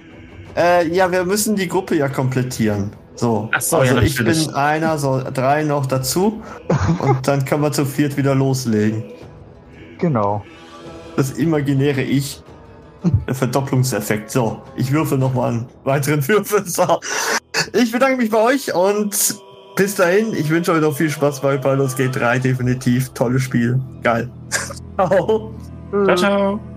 Äh, 0.56 0.88
ja, 0.93 1.12
wir 1.12 1.23
müssen 1.23 1.56
die 1.56 1.67
Gruppe 1.67 1.95
ja 1.95 2.10
komplettieren. 2.10 2.91
So. 3.15 3.49
Ach 3.53 3.62
so, 3.62 3.77
also 3.77 3.95
ja, 3.95 4.01
ich 4.01 4.17
bin 4.17 4.53
einer, 4.53 4.97
so 4.97 5.23
drei 5.34 5.63
noch 5.63 5.86
dazu. 5.86 6.41
Und 6.99 7.27
dann 7.27 7.45
können 7.45 7.63
wir 7.63 7.71
zu 7.71 7.86
viert 7.86 8.17
wieder 8.17 8.36
loslegen. 8.36 9.03
Genau. 9.99 10.43
Das 11.15 11.32
imaginäre 11.32 12.01
Ich. 12.01 12.43
Der 13.27 13.36
Verdopplungseffekt. 13.36 14.32
So, 14.32 14.62
ich 14.75 14.91
würfe 14.91 15.17
nochmal 15.17 15.51
einen 15.51 15.65
weiteren 15.84 16.27
Würfel. 16.27 16.65
So. 16.65 16.99
Ich 17.73 17.91
bedanke 17.91 18.17
mich 18.17 18.30
bei 18.30 18.39
euch 18.39 18.73
und 18.73 19.36
bis 19.78 19.96
dahin. 19.96 20.34
Ich 20.34 20.50
wünsche 20.50 20.74
euch 20.74 20.82
noch 20.82 20.96
viel 20.96 21.10
Spaß 21.10 21.40
bei 21.42 21.58
Baldur's 21.58 21.96
Gate 21.96 22.16
3. 22.16 22.40
Definitiv. 22.40 23.10
Tolles 23.10 23.44
Spiel. 23.44 23.80
Geil. 24.04 24.30
Ciao. 24.98 25.54
Ciao, 26.06 26.16
ciao. 26.16 26.77